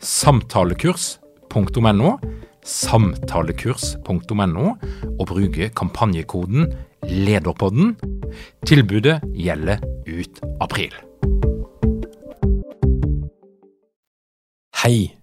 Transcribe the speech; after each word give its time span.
samtalekurs.no, 0.00 2.16
samtalekurs.no, 2.64 4.66
og 5.18 5.26
bruke 5.28 5.68
kampanjekoden 5.76 6.72
LEDERPODDEN. 7.04 7.96
Tilbudet 8.66 9.20
gjelder 9.36 9.78
ut 10.08 10.40
april. 10.60 10.94
Hei! 14.82 15.16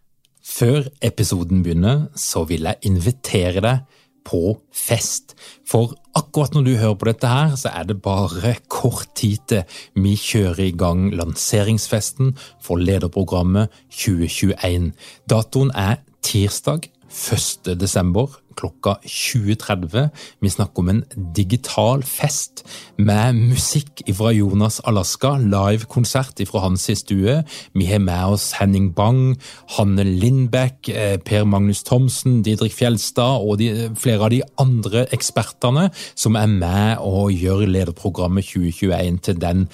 Før 0.48 0.88
episoden 1.04 1.60
begynner, 1.62 2.08
så 2.18 2.42
vil 2.50 2.66
jeg 2.66 2.80
invitere 2.88 3.62
deg 3.62 3.98
på 4.28 4.58
fest. 4.76 5.36
For 5.68 5.96
akkurat 6.18 6.56
når 6.56 6.66
du 6.68 6.74
hører 6.82 6.98
på 7.00 7.10
dette 7.10 7.32
her, 7.32 7.56
så 7.60 7.72
er 7.72 7.88
det 7.88 8.02
bare 8.04 8.56
kort 8.70 9.08
tid 9.16 9.40
til 9.48 9.80
vi 9.96 10.16
kjører 10.20 10.68
i 10.68 10.76
gang 10.76 11.08
lanseringsfesten 11.16 12.36
for 12.64 12.82
lederprogrammet 12.82 13.72
2021. 13.94 14.92
Datoen 15.30 15.72
er 15.76 16.02
tirsdag 16.26 16.90
1. 17.08 17.80
desember 17.80 18.36
klokka 18.58 18.98
20.30. 19.06 20.10
Vi 20.44 20.52
snakker 20.52 20.84
om 20.84 20.90
en 20.92 21.04
digital 21.36 22.04
fest 22.08 22.64
med 22.98 23.38
musikk 23.38 24.04
fra 24.18 24.34
Jonas 24.36 24.80
Alaska, 24.88 25.36
livekonsert 25.42 26.42
fra 26.50 26.64
hans 26.66 26.88
stue. 27.00 27.42
Vi 27.74 27.86
har 27.90 28.02
med 28.04 28.38
oss 28.38 28.52
Henning 28.60 28.92
Bang, 28.96 29.38
Hanne 29.78 30.04
Lindbekk, 30.08 30.90
eh, 30.90 31.18
Per 31.18 31.46
Magnus 31.46 31.84
Thomsen, 31.84 32.42
Didrik 32.44 32.74
Fjelstad 32.74 33.44
og 33.44 33.58
de, 33.60 33.92
flere 33.96 34.28
av 34.28 34.34
de 34.34 34.42
andre 34.58 35.08
ekspertene 35.14 35.90
som 36.16 36.36
er 36.36 36.48
med 36.48 36.98
og 37.00 37.32
gjør 37.32 37.68
lederprogrammet 37.68 38.46
2021 38.46 39.24
til 39.24 39.42
den 39.42 39.68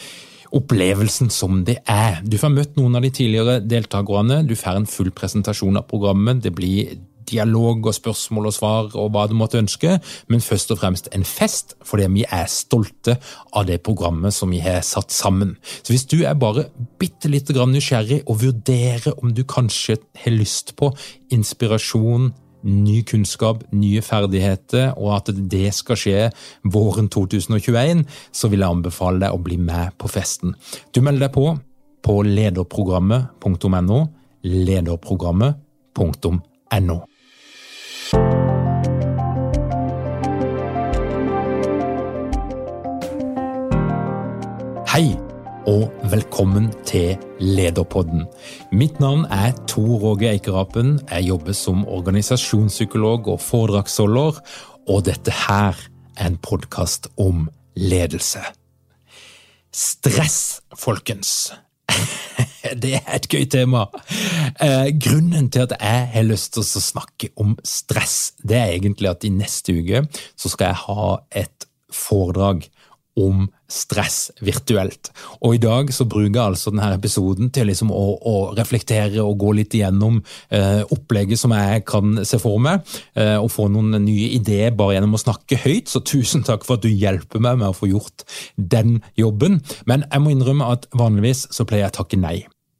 opplevelsen 0.54 1.31
som 1.34 1.64
det 1.66 1.80
er. 1.89 2.22
Du 2.26 2.38
får 2.38 2.54
møtt 2.54 2.78
noen 2.78 2.98
av 2.98 3.06
de 3.06 3.11
tidligere 3.14 3.59
deltakerne, 3.66 4.44
du 4.45 4.56
får 4.58 4.81
en 4.81 4.89
full 4.89 5.09
presentasjon 5.16 5.80
av 5.80 5.88
programmet. 5.89 6.44
Det 6.44 6.54
blir 6.54 6.94
dialog 7.34 7.89
og 7.89 7.98
spørsmål 7.98 8.50
og 8.50 8.56
svar 8.56 8.94
og 8.94 9.12
hva 9.14 9.26
du 9.30 9.36
måtte 9.38 9.59
ønske, 9.62 9.98
men 10.31 10.44
først 10.44 10.73
og 10.73 10.81
fremst 10.81 11.09
en 11.14 11.26
fest, 11.28 11.76
fordi 11.84 12.09
vi 12.14 12.28
er 12.30 12.45
stolte 12.52 13.17
av 13.53 13.67
det 13.70 13.81
programmet 13.86 14.36
som 14.36 14.53
vi 14.53 14.62
har 14.64 14.84
satt 14.86 15.14
sammen. 15.14 15.56
Så 15.81 15.94
hvis 15.94 16.08
du 16.09 16.22
er 16.23 16.38
bare 16.39 16.67
bitte 17.02 17.31
lite 17.31 17.56
grann 17.56 17.73
nysgjerrig 17.73 18.23
og 18.28 18.42
vurderer 18.45 19.17
om 19.17 19.33
du 19.33 19.44
kanskje 19.44 19.99
har 20.23 20.38
lyst 20.38 20.76
på 20.80 20.94
inspirasjon, 21.33 22.32
ny 22.64 23.02
kunnskap, 23.04 23.65
nye 23.76 24.02
ferdigheter, 24.02 24.94
og 24.95 25.17
at 25.17 25.33
det 25.52 25.73
skal 25.76 26.00
skje 26.00 26.30
våren 26.64 27.10
2021, 27.11 28.05
så 28.32 28.50
vil 28.52 28.64
jeg 28.64 28.77
anbefale 28.77 29.26
deg 29.26 29.36
å 29.36 29.44
bli 29.44 29.60
med 29.60 29.98
på 30.00 30.11
festen. 30.11 30.55
Du 30.95 31.04
melder 31.04 31.27
deg 31.27 31.36
på 31.36 31.52
på 32.04 32.17
lederprogrammet.no, 32.27 34.00
lederprogrammet.no. 34.44 36.98
Hei 44.94 45.16
og 45.66 45.90
velkommen 46.12 46.68
til 46.86 47.18
Lederpodden. 47.40 48.28
Mitt 48.70 49.00
navn 49.02 49.24
er 49.26 49.56
Tor 49.66 50.04
Åge 50.12 50.30
Eikerapen. 50.30 51.00
Jeg 51.10 51.32
jobber 51.32 51.58
som 51.58 51.82
organisasjonspsykolog 51.88 53.28
og 53.34 53.42
foredragsholder, 53.42 54.38
og 54.86 55.06
dette 55.08 55.34
her 55.48 55.80
er 56.18 56.28
en 56.28 56.38
podkast 56.38 57.10
om 57.18 57.48
ledelse. 57.74 58.44
Stress, 59.74 60.62
folkens. 60.78 61.54
Det 62.84 62.95
er 63.00 63.10
et 63.17 63.28
gøy 63.30 63.45
tema. 63.52 63.86
Eh, 64.61 64.89
grunnen 64.98 65.50
til 65.54 65.67
at 65.67 65.76
jeg 65.80 66.08
har 66.16 66.28
lyst 66.28 66.54
til 66.56 66.64
å 66.64 66.84
snakke 66.84 67.34
om 67.42 67.56
stress, 67.67 68.34
det 68.44 68.60
er 68.60 68.78
egentlig 68.78 69.11
at 69.11 69.28
i 69.28 69.34
neste 69.34 69.76
uke 69.78 70.06
så 70.36 70.52
skal 70.52 70.72
jeg 70.72 70.83
ha 70.88 71.10
et 71.44 71.67
foredrag 71.94 72.66
om 73.20 73.45
stress 73.70 74.32
virtuelt. 74.42 75.12
Og 75.45 75.56
i 75.56 75.62
dag 75.62 75.92
så 75.94 76.06
bruker 76.10 76.33
jeg 76.33 76.42
altså 76.44 76.72
denne 76.73 76.95
episoden 76.98 77.52
til 77.54 77.70
liksom 77.70 77.92
å, 77.94 78.04
å, 78.17 78.36
reflektere 78.58 79.22
og 79.22 79.38
gå 79.42 79.52
litt 79.60 79.76
igjennom 79.78 80.17
eh, 80.54 80.82
opplegget 80.94 81.42
som 81.42 81.54
jeg 81.54 81.83
kan 81.89 82.23
se 82.26 82.39
for 82.42 82.62
meg, 82.62 82.82
eh, 83.17 83.38
og 83.38 83.52
få 83.54 83.67
noen 83.73 84.00
nye 84.02 84.32
ideer 84.38 84.73
bare 84.78 84.98
gjennom 84.98 85.17
å 85.17 85.22
snakke 85.22 85.62
høyt. 85.66 85.94
Så 85.94 86.02
tusen 86.06 86.45
takk 86.45 86.66
for 86.66 86.80
at 86.80 86.86
du 86.86 86.89
hjelper 86.89 87.44
meg 87.44 87.62
med 87.62 87.70
å 87.70 87.78
få 87.78 87.92
gjort 87.92 88.26
den 88.58 89.00
jobben. 89.20 89.62
Men 89.89 90.08
jeg 90.10 90.26
må 90.26 90.33
innrømme 90.33 90.73
at 90.73 90.89
vanligvis 90.98 91.48
så 91.54 91.70
pleier 91.70 91.88
jeg 91.88 91.95
å 91.95 92.00
takke 92.02 92.22
nei 92.22 92.39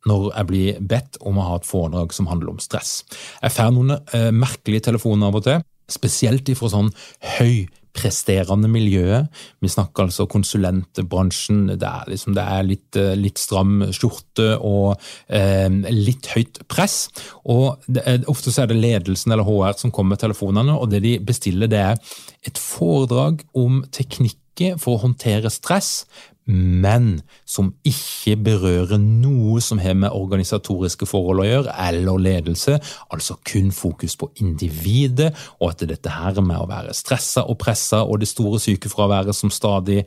når 0.10 0.32
jeg 0.32 0.50
blir 0.50 0.82
bedt 0.94 1.20
om 1.24 1.40
å 1.40 1.48
ha 1.52 1.60
et 1.60 1.68
foredrag 1.68 2.16
som 2.16 2.28
handler 2.32 2.54
om 2.54 2.64
stress. 2.64 3.02
Jeg 3.42 3.56
får 3.56 3.72
noen 3.76 3.96
eh, 4.00 4.32
merkelige 4.36 4.90
telefoner 4.90 5.30
av 5.30 5.40
og 5.40 5.48
til, 5.48 5.64
spesielt 5.92 6.50
ifra 6.52 6.72
sånn 6.72 6.92
høy 7.38 7.66
presterende 7.94 8.70
miljøet. 8.72 9.30
Vi 9.62 9.70
snakker 9.70 10.08
altså 10.08 10.26
konsulentbransjen. 10.30 11.68
Det 11.78 11.90
er, 11.90 12.10
liksom, 12.10 12.34
det 12.38 12.46
er 12.56 12.68
litt, 12.68 12.98
eh, 13.00 13.14
litt, 13.20 13.42
stram 13.42 13.84
skjorte 13.94 14.56
og 14.58 14.96
eh, 15.28 15.70
litt 15.94 16.32
høyt 16.34 16.64
press. 16.72 17.08
Og 17.54 17.86
er, 18.02 18.24
Ofte 18.32 18.54
så 18.54 18.64
er 18.64 18.72
det 18.72 18.82
ledelsen 18.82 19.36
eller 19.36 19.48
HR 19.48 19.78
som 19.80 19.94
kommer 19.94 20.16
med 20.16 20.24
telefonene, 20.26 20.78
og 20.78 20.90
det 20.94 21.04
de 21.06 21.18
bestiller, 21.24 21.70
det 21.70 21.84
er 21.84 22.16
et 22.48 22.60
foredrag 22.60 23.46
om 23.58 23.84
teknikker 23.94 24.80
for 24.82 24.98
å 24.98 25.04
håndtere 25.08 25.52
stress, 25.54 26.04
men 26.50 27.22
som 27.48 27.72
ikke 27.88 28.36
berører 28.44 29.00
noe 29.00 29.62
som 29.64 29.80
har 29.80 29.96
med 29.98 30.16
organisatoriske 30.16 31.08
forhold 31.08 31.44
å 31.44 31.48
gjøre, 31.48 31.78
eller 31.88 32.20
ledelse, 32.20 32.78
altså 33.14 33.38
kun 33.48 33.72
fokus 33.76 34.18
på 34.20 34.32
individet, 34.44 35.32
og 35.62 35.72
at 35.72 35.88
dette 35.90 36.12
her 36.12 36.42
med 36.44 36.60
å 36.60 36.68
være 36.70 36.96
stressa 36.98 37.46
og 37.48 37.60
pressa 37.64 38.04
og 38.04 38.22
det 38.24 38.32
store 38.32 38.60
sykefraværet 38.64 39.36
som 39.38 39.54
stadig 39.54 40.04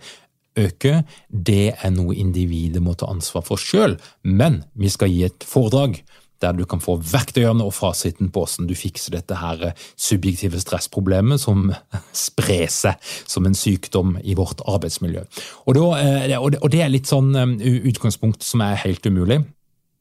øker, 0.56 1.02
det 1.28 1.74
er 1.76 1.92
noe 1.92 2.16
individet 2.16 2.82
må 2.82 2.96
ta 2.96 3.08
ansvar 3.12 3.44
for 3.46 3.60
sjøl, 3.60 3.98
men 4.24 4.62
vi 4.74 4.92
skal 4.92 5.12
gi 5.12 5.26
et 5.28 5.44
foredrag 5.46 6.00
der 6.42 6.56
du 6.56 6.64
kan 6.68 6.82
få 6.82 6.98
verktøyene 7.00 7.64
og 7.64 7.74
fasiten 7.76 8.30
på 8.32 8.44
hvordan 8.44 8.68
du 8.68 8.74
fikser 8.76 9.16
dette 9.16 9.38
her 9.40 9.72
subjektive 9.94 10.60
stressproblemet 10.60 11.42
som 11.42 11.70
sprer 12.26 12.68
seg 12.72 13.10
som 13.24 13.48
en 13.48 13.56
sykdom 13.56 14.16
i 14.22 14.36
vårt 14.38 14.62
arbeidsmiljø. 14.68 15.24
Og, 15.66 15.76
da, 15.78 15.86
eh, 16.00 16.38
og 16.38 16.70
det 16.72 16.84
er 16.84 16.92
litt 16.92 17.10
sånn 17.10 17.34
eh, 17.36 17.82
utgangspunkt 17.90 18.46
som 18.46 18.64
er 18.66 18.80
helt 18.84 19.06
umulig. 19.06 19.42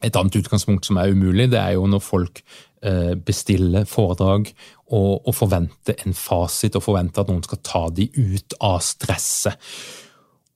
Et 0.04 0.16
annet 0.20 0.38
utgangspunkt 0.38 0.86
som 0.86 1.00
er 1.02 1.14
umulig, 1.16 1.50
det 1.54 1.62
er 1.62 1.76
jo 1.78 1.88
når 1.90 2.04
folk 2.04 2.42
eh, 2.86 3.14
bestiller 3.16 3.88
foredrag 3.90 4.52
og, 4.92 5.26
og 5.26 5.34
forventer 5.34 6.04
en 6.06 6.18
fasit 6.18 6.76
og 6.78 6.86
forventer 6.86 7.24
at 7.24 7.32
noen 7.32 7.46
skal 7.46 7.62
ta 7.66 7.86
de 7.96 8.10
ut 8.14 8.58
av 8.64 8.82
stresset. 8.86 9.56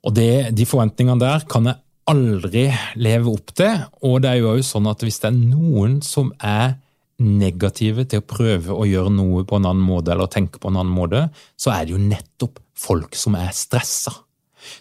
Og 0.08 0.16
det, 0.16 0.56
De 0.56 0.68
forventningene 0.68 1.20
der 1.20 1.44
kan 1.50 1.68
jeg 1.68 1.82
aldri 2.10 2.68
leve 3.00 3.32
opp 3.32 3.54
til. 3.58 3.84
Og 4.06 4.22
det 4.24 4.32
er 4.32 4.42
jo 4.42 4.54
også 4.54 4.76
sånn 4.78 4.90
at 4.92 5.04
hvis 5.06 5.22
det 5.24 5.32
er 5.32 5.40
noen 5.40 6.00
som 6.06 6.32
er 6.38 6.78
negative 7.20 8.06
til 8.08 8.22
å 8.22 8.28
prøve 8.28 8.76
å 8.76 8.88
gjøre 8.88 9.12
noe 9.12 9.44
på 9.48 9.60
en 9.60 9.68
annen 9.68 9.84
måte, 9.84 10.14
eller 10.14 10.32
tenke 10.32 10.62
på 10.62 10.72
en 10.72 10.80
annen 10.80 10.96
måte, 10.96 11.26
så 11.60 11.74
er 11.76 11.86
det 11.86 11.96
jo 11.96 12.02
nettopp 12.02 12.62
folk 12.80 13.18
som 13.20 13.36
er 13.40 13.52
stressa. 13.56 14.14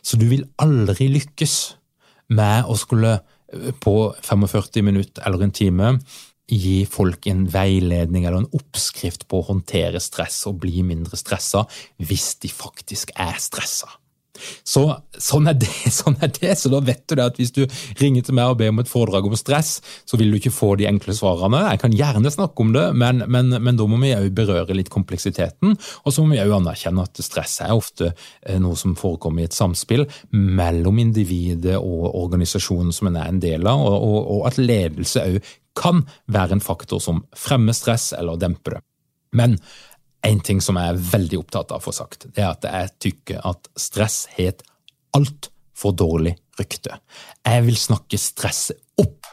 Så 0.03 0.19
du 0.21 0.27
vil 0.31 0.47
aldri 0.63 1.09
lykkes 1.11 1.57
med 2.35 2.69
å 2.69 2.77
skulle 2.79 3.19
eh, 3.19 3.71
på 3.83 3.95
45 4.23 4.85
minutter 4.87 5.25
eller 5.27 5.47
en 5.47 5.55
time 5.55 5.93
gi 6.49 6.83
folk 6.89 7.27
en 7.29 7.45
veiledning 7.53 8.25
eller 8.25 8.43
en 8.43 8.57
oppskrift 8.57 9.27
på 9.29 9.41
å 9.41 9.49
håndtere 9.51 10.01
stress 10.01 10.41
og 10.49 10.63
bli 10.63 10.81
mindre 10.87 11.19
stressa 11.21 11.67
hvis 12.01 12.31
de 12.43 12.51
faktisk 12.53 13.13
er 13.21 13.37
stressa. 13.43 13.91
Så 14.67 14.85
sånn 15.19 15.49
er, 15.51 15.59
det, 15.59 15.71
sånn 16.01 16.19
er 16.25 16.33
det. 16.35 16.55
Så 16.61 16.73
da 16.73 16.81
vet 16.85 17.05
du 17.07 17.17
det 17.19 17.27
at 17.27 17.41
hvis 17.41 17.55
du 17.57 17.65
ringer 18.01 18.27
til 18.27 18.39
meg 18.39 18.53
og 18.53 18.61
ber 18.61 18.73
om 18.73 18.83
et 18.83 18.91
foredrag 18.91 19.29
om 19.29 19.37
stress, 19.39 19.79
så 20.09 20.21
vil 20.21 20.33
du 20.33 20.39
ikke 20.41 20.55
få 20.55 20.75
de 20.81 20.89
enkle 20.91 21.17
svarene. 21.17 21.65
Jeg 21.73 21.83
kan 21.85 21.97
gjerne 21.97 22.33
snakke 22.33 22.65
om 22.65 22.75
det, 22.77 22.87
men, 22.99 23.25
men, 23.27 23.55
men 23.57 23.79
da 23.79 23.89
må 23.89 24.01
vi 24.03 24.15
òg 24.17 24.31
berøre 24.37 24.77
litt 24.77 24.93
kompleksiteten. 24.95 25.77
Og 26.05 26.15
så 26.15 26.25
må 26.25 26.35
vi 26.35 26.43
òg 26.45 26.57
anerkjenne 26.61 27.07
at 27.07 27.23
stress 27.25 27.61
er 27.65 27.77
ofte 27.77 28.13
eh, 28.13 28.59
noe 28.63 28.79
som 28.79 28.97
forekommer 28.99 29.45
i 29.45 29.49
et 29.49 29.57
samspill 29.57 30.07
mellom 30.35 31.01
individet 31.03 31.79
og 31.79 32.11
organisasjonen 32.19 32.95
som 32.95 33.11
en 33.11 33.19
er 33.21 33.33
en 33.33 33.41
del 33.43 33.67
av, 33.69 33.83
og, 33.85 33.97
og, 33.99 34.21
og 34.37 34.47
at 34.51 34.61
ledelse 34.61 35.25
òg 35.25 35.41
kan 35.79 36.03
være 36.27 36.57
en 36.57 36.65
faktor 36.65 37.03
som 37.03 37.23
fremmer 37.39 37.77
stress 37.77 38.11
eller 38.17 38.41
demper 38.41 38.79
det. 38.79 38.85
Men 39.39 39.59
en 40.27 40.41
ting 40.45 40.61
som 40.65 40.79
jeg 40.79 40.93
er 40.93 41.05
veldig 41.13 41.39
opptatt 41.43 41.73
av 41.73 41.81
å 41.81 41.85
få 41.85 41.95
sagt, 41.95 42.27
det 42.35 42.43
er 42.43 42.51
at 42.51 42.67
jeg 42.67 42.95
tykker 43.05 43.45
at 43.47 43.71
stress 43.79 44.25
har 44.35 44.53
et 44.53 44.65
altfor 45.17 45.95
dårlig 45.97 46.35
rykte. 46.59 46.99
Jeg 47.47 47.67
vil 47.69 47.79
snakke 47.79 48.19
stresset 48.21 48.81
opp. 48.99 49.29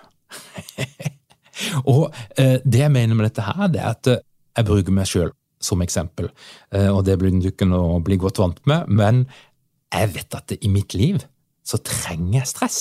og 1.94 2.04
eh, 2.38 2.60
det 2.64 2.84
jeg 2.84 2.94
mener 2.94 3.18
med 3.18 3.30
dette 3.30 3.46
her, 3.46 3.66
det 3.74 3.82
er 3.82 3.90
at 3.92 4.12
eh, 4.12 4.22
jeg 4.56 4.70
bruker 4.70 4.96
meg 4.96 5.10
sjøl 5.10 5.34
som 5.64 5.82
eksempel. 5.82 6.30
Eh, 6.76 6.92
og 6.92 7.04
det 7.08 7.18
blir 7.22 7.34
du 7.34 7.50
ikke 7.50 7.68
å 7.74 7.98
bli 8.06 8.20
godt 8.22 8.42
vant 8.44 8.62
med, 8.70 8.92
men 8.92 9.26
jeg 9.96 10.12
vet 10.16 10.38
at 10.38 10.54
i 10.60 10.72
mitt 10.72 10.94
liv 10.98 11.24
så 11.66 11.80
trenger 11.82 12.42
jeg 12.42 12.52
stress. 12.52 12.80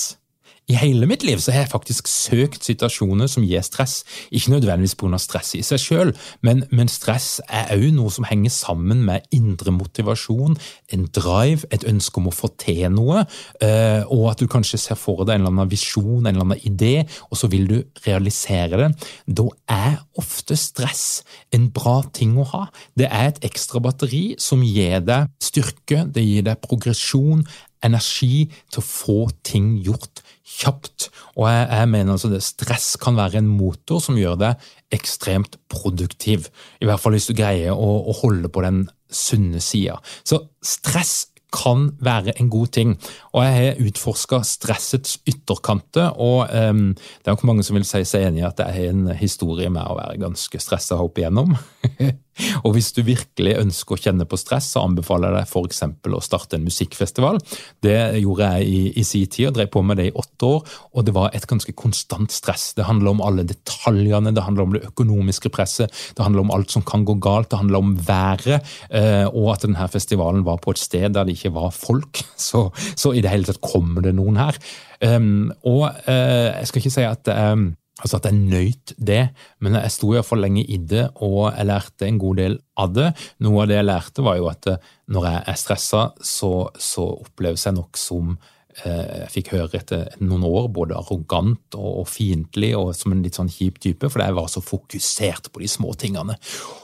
I 0.65 0.73
hele 0.81 1.05
mitt 1.05 1.21
liv 1.21 1.37
så 1.43 1.53
har 1.53 1.65
jeg 1.65 1.69
faktisk 1.75 2.07
søkt 2.09 2.65
situasjoner 2.65 3.29
som 3.29 3.43
gir 3.45 3.61
stress. 3.65 3.99
Ikke 4.33 4.55
nødvendigvis 4.55 4.95
pga. 4.97 5.19
stress 5.21 5.53
i 5.53 5.61
seg 5.61 5.81
sjøl, 5.81 6.13
men, 6.41 6.63
men, 6.71 6.89
stress 6.89 7.37
er 7.45 7.69
òg 7.75 7.91
noe 7.93 8.09
som 8.13 8.25
henger 8.25 8.49
sammen 8.49 9.03
med 9.05 9.27
indre 9.35 9.69
motivasjon, 9.75 10.57
en 10.93 11.05
drive, 11.13 11.69
et 11.69 11.85
ønske 11.85 12.17
om 12.17 12.31
å 12.31 12.33
få 12.33 12.49
til 12.61 12.87
noe, 12.93 13.27
eh, 13.61 14.01
og 14.09 14.31
at 14.31 14.41
du 14.41 14.49
kanskje 14.49 14.79
ser 14.81 14.97
for 14.97 15.21
deg 15.21 15.35
en 15.35 15.45
eller 15.45 15.53
annen 15.53 15.69
visjon, 15.69 16.25
en 16.25 16.31
eller 16.31 16.47
annen 16.47 16.65
idé, 16.65 17.05
og 17.29 17.37
så 17.37 17.49
vil 17.51 17.69
du 17.69 17.77
realisere 18.07 18.81
det. 18.81 18.89
Da 19.27 19.45
er 19.69 19.99
ofte 20.17 20.57
stress 20.57 21.21
en 21.53 21.69
bra 21.75 21.99
ting 22.15 22.39
å 22.41 22.47
ha. 22.55 22.63
Det 22.97 23.05
er 23.11 23.29
et 23.35 23.43
ekstra 23.45 23.83
batteri 23.85 24.23
som 24.41 24.65
gir 24.65 24.97
deg 25.05 25.29
styrke, 25.37 26.07
det 26.09 26.25
gir 26.25 26.49
deg 26.49 26.61
progresjon, 26.65 27.45
energi 27.83 28.45
til 28.71 28.81
å 28.81 28.85
få 28.85 29.19
ting 29.45 29.75
gjort 29.83 30.23
kjapt. 30.55 31.09
Og 31.35 31.49
jeg, 31.49 31.67
jeg 31.69 31.91
mener 31.91 32.15
altså 32.15 32.31
det 32.31 32.41
stress 32.45 32.93
kan 33.01 33.17
være 33.19 33.41
en 33.41 33.51
motor 33.51 34.01
som 34.03 34.19
gjør 34.19 34.39
deg 34.41 34.67
ekstremt 34.95 35.59
produktiv. 35.71 36.49
I 36.81 36.89
hvert 36.89 37.01
fall 37.01 37.17
hvis 37.17 37.29
du 37.29 37.35
greier 37.37 37.75
å, 37.75 37.89
å 38.09 38.19
holde 38.21 38.51
på 38.51 38.63
den 38.65 38.85
sunne 39.11 39.61
sida. 39.63 39.99
Så 40.27 40.41
stress 40.65 41.25
kan 41.55 41.89
være 42.03 42.33
en 42.39 42.49
god 42.51 42.73
ting. 42.75 42.95
Og 43.33 43.45
jeg 43.45 43.55
har 43.55 43.81
utforska 43.87 44.41
stressets 44.47 45.19
ytterkanter, 45.29 46.11
og 46.19 46.49
um, 46.51 46.89
det 46.95 47.29
er 47.29 47.35
nok 47.37 47.45
mange 47.47 47.63
som 47.63 47.77
vil 47.77 47.87
si 47.87 48.03
seg 48.07 48.27
enig 48.27 48.43
i 48.43 48.47
at 48.47 48.59
det 48.59 48.67
er 48.67 48.91
en 48.91 49.07
historie 49.15 49.71
med 49.71 49.87
å 49.87 49.97
være 49.99 50.19
ganske 50.25 50.61
stressa 50.61 50.99
opp 51.01 51.21
igjennom. 51.21 51.55
Og 52.63 52.75
hvis 52.75 52.91
du 52.95 53.01
virkelig 53.05 53.55
ønsker 53.61 53.95
å 53.95 54.01
kjenne 54.01 54.27
på 54.27 54.39
stress, 54.39 54.71
så 54.73 54.83
anbefaler 54.85 55.31
jeg 55.31 55.45
deg 55.45 55.51
f.eks. 55.51 55.81
å 56.17 56.23
starte 56.23 56.57
en 56.57 56.65
musikkfestival. 56.67 57.39
Det 57.83 57.97
gjorde 58.21 58.49
jeg 58.55 58.67
i, 58.67 58.81
i 58.99 59.05
sin 59.07 59.29
tid, 59.31 59.49
og 59.49 59.59
drev 59.59 59.71
på 59.73 59.83
med 59.85 59.99
det 60.01 60.09
i 60.09 60.15
åtte 60.15 60.49
år, 60.49 60.75
og 60.93 61.07
det 61.07 61.15
var 61.15 61.35
et 61.35 61.47
ganske 61.49 61.75
konstant 61.77 62.33
stress. 62.33 62.67
Det 62.77 62.87
handler 62.87 63.15
om 63.15 63.23
alle 63.25 63.45
detaljene, 63.47 64.33
det 64.35 64.45
handler 64.45 64.67
om 64.67 64.75
det 64.75 64.83
økonomiske 64.89 65.51
presset, 65.55 65.93
det 66.17 66.25
handler 66.25 66.45
om 66.45 66.53
alt 66.55 66.75
som 66.75 66.85
kan 66.85 67.05
gå 67.07 67.17
galt, 67.23 67.51
det 67.53 67.61
handler 67.61 67.81
om 67.81 67.95
været, 68.07 68.75
eh, 68.89 69.25
og 69.29 69.53
at 69.55 69.65
denne 69.67 69.89
festivalen 69.91 70.45
var 70.47 70.59
på 70.63 70.75
et 70.75 70.81
sted 70.81 71.15
der 71.15 71.27
det 71.27 71.37
ikke 71.37 71.55
var 71.55 71.71
folk. 71.75 72.23
Så, 72.45 72.67
så 72.99 73.09
i 73.15 73.21
det 73.23 73.31
hele 73.31 73.47
tatt 73.47 73.61
kommer 73.63 74.03
det 74.03 74.11
noen 74.15 74.35
her. 74.37 74.57
Um, 75.01 75.49
og 75.65 75.87
uh, 76.05 76.51
jeg 76.51 76.67
skal 76.69 76.81
ikke 76.81 76.93
si 76.93 77.05
at 77.07 77.29
um, 77.31 77.71
Altså 78.03 78.17
at 78.19 78.25
jeg 78.27 78.35
nøyt 78.35 78.91
det, 78.99 79.21
men 79.63 79.77
jeg 79.79 79.93
sto 79.93 80.09
iallfall 80.11 80.41
lenge 80.43 80.65
i 80.67 80.77
det, 80.83 81.05
og 81.23 81.53
jeg 81.55 81.69
lærte 81.69 82.07
en 82.09 82.17
god 82.19 82.41
del 82.41 82.57
av 82.83 82.91
det. 82.91 83.05
Noe 83.45 83.61
av 83.63 83.69
det 83.71 83.77
jeg 83.77 83.87
lærte, 83.87 84.25
var 84.25 84.35
jo 84.39 84.49
at 84.51 84.67
eh, 84.67 84.89
når 85.15 85.27
jeg 85.29 85.43
er 85.47 85.61
stressa, 85.61 86.01
så, 86.19 86.51
så 86.75 87.05
oppleves 87.23 87.63
jeg 87.63 87.77
nok 87.77 87.99
som 87.99 88.35
jeg 88.83 89.29
fikk 89.31 89.53
høre 89.55 89.79
etter 89.79 90.09
noen 90.19 90.43
år 90.47 90.67
både 90.73 90.97
arrogant 90.97 91.77
og, 91.77 92.01
og 92.01 92.09
fiendtlig 92.11 92.73
og 92.77 92.91
som 92.97 93.13
en 93.15 93.23
litt 93.23 93.37
sånn 93.39 93.51
kjip 93.51 93.79
type, 93.83 94.09
fordi 94.11 94.27
jeg 94.27 94.37
var 94.37 94.49
så 94.51 94.63
fokusert 94.63 95.51
på 95.53 95.63
de 95.63 95.69
små 95.71 95.93
tingene. 95.99 96.35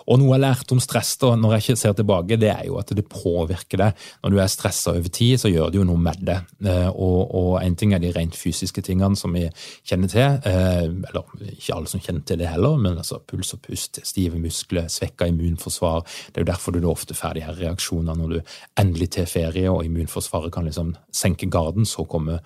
Og 0.08 0.20
noe 0.20 0.36
jeg 0.36 0.44
lærte 0.44 0.76
om 0.76 0.82
stress 0.84 1.14
da, 1.22 1.34
når 1.40 1.56
jeg 1.56 1.66
ikke 1.66 1.82
ser 1.82 1.96
tilbake, 1.98 2.40
det 2.42 2.52
er 2.54 2.66
jo 2.68 2.78
at 2.80 2.94
det 2.96 3.06
påvirker 3.12 3.82
deg. 3.84 4.06
Når 4.24 4.34
du 4.34 4.40
er 4.42 4.52
stressa 4.52 4.96
over 4.96 5.12
tid, 5.14 5.40
så 5.42 5.52
gjør 5.52 5.72
det 5.72 5.80
jo 5.82 5.86
noe 5.88 6.02
med 6.02 6.24
det. 6.28 6.38
Eh, 6.66 6.90
og, 6.92 7.20
og 7.38 7.52
en 7.62 7.78
ting 7.80 7.96
er 7.96 8.04
de 8.04 8.12
rent 8.16 8.36
fysiske 8.38 8.84
tingene 8.86 9.20
som 9.20 9.36
vi 9.36 9.46
kjenner 9.88 10.12
til, 10.12 10.40
eh, 10.48 10.88
eller 10.88 11.48
ikke 11.52 11.78
alle 11.78 11.92
som 11.92 12.04
kjenner 12.04 12.26
til 12.28 12.42
det 12.42 12.50
heller, 12.52 12.80
men 12.82 13.00
altså 13.02 13.22
puls 13.28 13.54
og 13.56 13.64
pust, 13.68 14.02
stive 14.08 14.40
muskler, 14.42 14.90
svekka 14.92 15.30
immunforsvar. 15.32 16.04
Det 16.32 16.42
er 16.42 16.46
jo 16.46 16.52
derfor 16.52 16.76
du 16.76 16.90
ofte 16.90 17.18
får 17.18 17.38
de 17.38 17.46
her 17.46 17.60
reaksjonene 17.60 18.18
når 18.20 18.36
du 18.36 18.56
endelig 18.82 19.12
tar 19.16 19.30
ferie 19.32 19.70
og 19.72 19.86
immunforsvaret 19.88 20.54
kan 20.54 20.68
liksom 20.68 20.96
senke 21.16 21.50
garden 21.52 21.81
perioden. 21.81 21.86
Så 21.86 22.06
kommer 22.06 22.42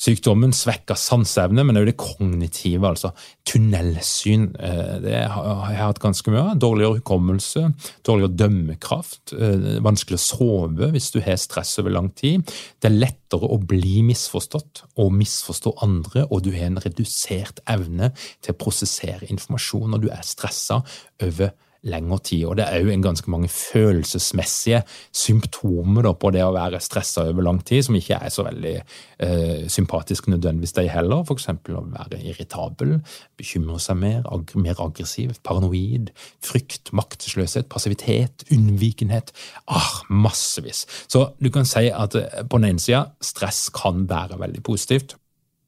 sykdommen, 0.00 0.52
svekka 0.52 0.96
sanseevne, 0.96 1.62
men 1.62 1.76
òg 1.76 1.90
det 1.90 1.96
kognitive, 2.00 2.88
altså 2.88 3.10
tunnelsyn. 3.44 4.56
Eh, 4.58 4.98
det 5.02 5.28
har 5.28 5.70
jeg 5.70 5.82
hatt 5.82 6.00
ganske 6.00 6.30
mye 6.30 6.40
av. 6.40 6.58
Dårligere 6.58 7.00
hukommelse, 7.00 7.74
dårligere 8.02 8.32
dømmekraft, 8.32 9.34
eh, 9.34 9.80
vanskelig 9.84 10.16
å 10.16 10.24
sove 10.24 10.90
hvis 10.90 11.10
du 11.12 11.20
har 11.20 11.36
stress 11.36 11.78
over 11.78 11.90
lang 11.90 12.10
tid. 12.14 12.46
Det 12.80 12.88
er 12.88 12.96
lettere 12.96 13.44
å 13.44 13.60
bli 13.60 14.00
misforstått 14.02 14.86
og 14.96 15.12
misforstå 15.12 15.76
andre, 15.82 16.26
og 16.30 16.44
du 16.44 16.52
har 16.52 16.70
en 16.70 16.80
redusert 16.80 17.60
evne 17.68 18.14
til 18.40 18.54
å 18.54 18.58
prosessere 18.58 19.28
informasjon 19.28 19.90
når 19.90 20.00
du 20.00 20.08
er 20.08 20.24
stressa 20.24 20.82
over 21.20 21.50
tid 21.50 21.66
lengre 21.88 22.18
tid. 22.24 22.44
Og 22.48 22.56
det 22.58 22.66
er 22.66 22.84
òg 22.84 23.04
ganske 23.04 23.30
mange 23.32 23.48
følelsesmessige 23.52 24.82
symptomer 25.16 26.04
da, 26.04 26.12
på 26.12 26.32
det 26.34 26.42
å 26.44 26.52
være 26.54 26.80
stressa 26.82 27.24
over 27.30 27.46
lang 27.46 27.60
tid, 27.66 27.86
som 27.86 27.96
ikke 27.96 28.18
er 28.20 28.32
så 28.32 28.44
veldig 28.46 28.74
eh, 28.76 29.64
sympatisk 29.72 30.28
nødvendigvis, 30.32 30.74
de 30.76 30.86
heller. 30.92 31.24
F.eks. 31.24 31.48
å 31.50 31.84
være 31.94 32.20
irritabel, 32.20 32.98
bekymre 33.40 33.80
seg 33.82 34.00
mer, 34.02 34.20
ag 34.28 34.54
mer 34.60 34.82
aggressiv, 34.84 35.36
paranoid, 35.46 36.12
frykt, 36.44 36.92
maktesløshet, 36.96 37.70
passivitet, 37.72 38.44
unnvikenhet. 38.52 39.32
Ah, 39.70 40.02
massevis. 40.10 40.86
Så 41.08 41.30
du 41.40 41.50
kan 41.54 41.68
si 41.68 41.88
at 41.88 42.18
eh, 42.18 42.44
på 42.44 42.60
den 42.60 42.74
ene 42.74 42.82
sida, 42.82 43.06
stress 43.24 43.68
kan 43.74 44.06
være 44.10 44.40
veldig 44.40 44.64
positivt. 44.66 45.16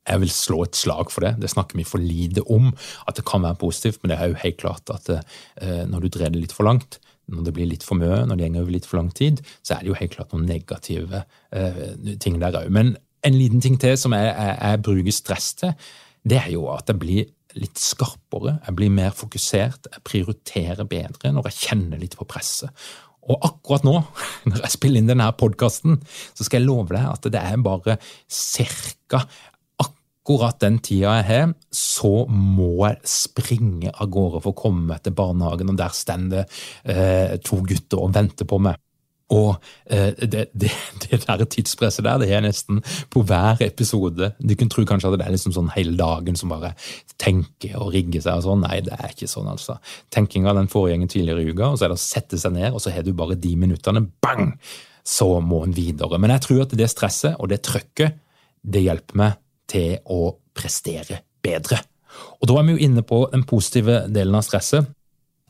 Jeg 0.09 0.23
vil 0.25 0.32
slå 0.35 0.64
et 0.66 0.78
slag 0.78 1.12
for 1.14 1.25
det. 1.25 1.37
Det 1.42 1.50
snakker 1.52 1.78
vi 1.78 1.87
for 1.87 2.02
lite 2.02 2.42
om. 2.50 2.73
At 3.06 3.18
det 3.18 3.26
kan 3.28 3.44
være 3.44 3.61
positivt, 3.61 4.02
men 4.02 4.12
det 4.12 4.18
er 4.18 4.32
jo 4.32 4.42
helt 4.42 4.59
klart 4.62 4.90
at 4.90 5.11
eh, 5.14 5.85
når 5.87 6.04
du 6.04 6.09
dreier 6.09 6.35
det 6.35 6.42
litt 6.42 6.56
for 6.56 6.66
langt, 6.66 6.99
når 7.30 7.47
det 7.47 7.54
blir 7.56 7.71
litt 7.71 7.87
for 7.87 7.99
mye, 8.00 8.25
når 8.26 8.40
det 8.40 8.50
går 8.52 8.64
over 8.64 8.75
litt 8.75 8.88
for 8.88 8.99
lang 8.99 9.12
tid, 9.14 9.42
så 9.62 9.76
er 9.76 9.85
det 9.85 9.92
jo 9.92 9.99
helt 10.00 10.16
klart 10.16 10.35
noen 10.35 10.49
negative 10.49 11.23
eh, 11.54 11.85
ting 12.23 12.40
der 12.42 12.59
òg. 12.59 12.73
Men 12.75 12.97
en 13.23 13.38
liten 13.38 13.62
ting 13.62 13.78
til 13.80 13.94
som 14.00 14.14
jeg, 14.16 14.32
jeg, 14.32 14.56
jeg, 14.59 14.82
bruker 14.88 15.14
stress 15.14 15.52
til, 15.61 15.76
det 16.26 16.40
er 16.42 16.50
jo 16.54 16.66
at 16.73 16.90
jeg 16.90 16.99
blir 17.02 17.30
litt 17.59 17.78
skarpere, 17.78 18.56
jeg 18.64 18.76
blir 18.78 18.92
mer 18.94 19.14
fokusert, 19.14 19.88
jeg 19.92 20.04
prioriterer 20.09 20.88
bedre 20.88 21.32
når 21.35 21.50
jeg 21.50 21.68
kjenner 21.68 22.00
litt 22.00 22.16
på 22.18 22.26
presset. 22.26 22.73
Og 23.30 23.38
akkurat 23.47 23.85
nå, 23.87 23.94
når 24.50 24.64
jeg 24.64 24.75
spiller 24.75 25.02
inn 25.02 25.11
denne 25.12 25.30
podkasten, 25.38 26.00
så 26.35 26.47
skal 26.47 26.62
jeg 26.62 26.68
love 26.68 26.90
deg 26.90 27.06
at 27.06 27.30
det 27.30 27.42
er 27.42 27.62
bare 27.62 27.99
ca 28.02 29.23
akkurat 30.22 30.60
den 30.62 30.78
tida 30.78 31.16
jeg 31.18 31.26
har, 31.26 31.52
så 31.74 32.26
må 32.30 32.86
jeg 32.86 33.00
springe 33.10 33.90
av 33.90 34.10
gårde 34.12 34.42
for 34.44 34.52
å 34.52 34.60
komme 34.62 34.86
meg 34.92 35.02
til 35.02 35.16
barnehagen, 35.18 35.72
og 35.72 35.78
der 35.80 35.90
står 35.96 36.30
det 36.30 36.46
eh, 36.86 37.36
to 37.42 37.58
gutter 37.66 38.04
og 38.04 38.14
venter 38.14 38.46
på 38.46 38.60
meg. 38.62 38.78
Og 39.32 39.56
eh, 39.90 40.12
det, 40.14 40.44
det, 40.52 40.70
det, 41.02 41.18
der 41.24 41.44
tidspresset 41.44 42.04
der, 42.04 42.20
det 42.22 42.30
er 42.30 42.44
nesten 42.44 42.82
på 43.10 43.24
hver 43.26 43.64
episode. 43.64 44.30
Du 44.38 44.54
kan 44.58 44.70
tro 44.70 44.84
kanskje 44.86 45.10
at 45.10 45.18
det 45.18 45.26
er 45.26 45.34
liksom 45.34 45.56
sånn 45.56 45.72
hele 45.74 45.96
dagen 45.98 46.38
som 46.38 46.52
bare 46.52 46.74
tenker 47.18 47.78
og 47.80 47.92
rigger 47.96 48.22
seg 48.22 48.38
og 48.38 48.46
sånn. 48.46 48.64
Nei, 48.66 48.78
det 48.86 48.94
er 48.98 49.10
ikke 49.10 49.30
sånn, 49.30 49.50
altså. 49.50 49.80
Tenkinga 50.12 50.54
den 50.58 50.70
foregår 50.70 51.10
tidligere 51.10 51.42
i 51.42 51.50
uka, 51.50 51.72
og 51.72 51.80
så 51.80 51.88
er 51.88 51.94
det 51.94 51.98
å 51.98 52.04
sette 52.06 52.38
seg 52.38 52.54
ned, 52.54 52.70
og 52.70 52.84
så 52.84 52.94
har 52.94 53.06
du 53.06 53.14
bare 53.16 53.38
de 53.40 53.56
minuttene. 53.58 54.06
Bang! 54.22 54.52
Så 55.02 55.26
må 55.42 55.64
en 55.64 55.74
videre. 55.74 56.14
Men 56.22 56.30
jeg 56.30 56.44
tror 56.44 56.60
at 56.62 56.76
det 56.78 56.86
stresset 56.92 57.40
og 57.42 57.48
det 57.50 57.64
trøkket, 57.66 58.20
det 58.62 58.84
hjelper 58.84 59.18
meg 59.18 59.40
til 59.72 59.98
å 60.12 60.34
prestere 60.54 61.22
bedre. 61.42 61.80
Og 62.40 62.48
Da 62.48 62.58
er 62.58 62.66
vi 62.66 62.74
jo 62.76 62.88
inne 62.88 63.04
på 63.06 63.24
den 63.32 63.44
positive 63.48 64.04
delen 64.12 64.36
av 64.36 64.44
stresset. 64.46 64.90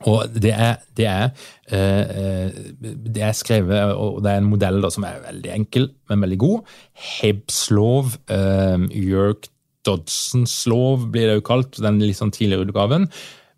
Og 0.08 0.34
det 0.34 0.50
er, 0.50 0.80
det 0.98 1.06
er, 1.06 1.28
eh, 1.70 2.50
det 2.82 3.22
er 3.22 3.36
skrevet, 3.38 3.94
og 3.94 4.22
det 4.24 4.32
er 4.32 4.40
en 4.40 4.50
modell 4.50 4.80
da, 4.82 4.90
som 4.90 5.04
er 5.06 5.20
veldig 5.22 5.52
enkel, 5.54 5.90
men 6.10 6.24
veldig 6.24 6.38
god. 6.42 6.72
Hebslov, 7.20 8.16
eh, 8.28 8.88
York 8.98 9.46
Dodsons 9.86 10.54
lov, 10.70 11.08
blir 11.12 11.28
det 11.28 11.38
jo 11.40 11.46
kalt, 11.46 11.78
den 11.82 12.00
litt 12.02 12.18
sånn 12.18 12.34
tidligere 12.34 12.66
utgaven. 12.68 13.08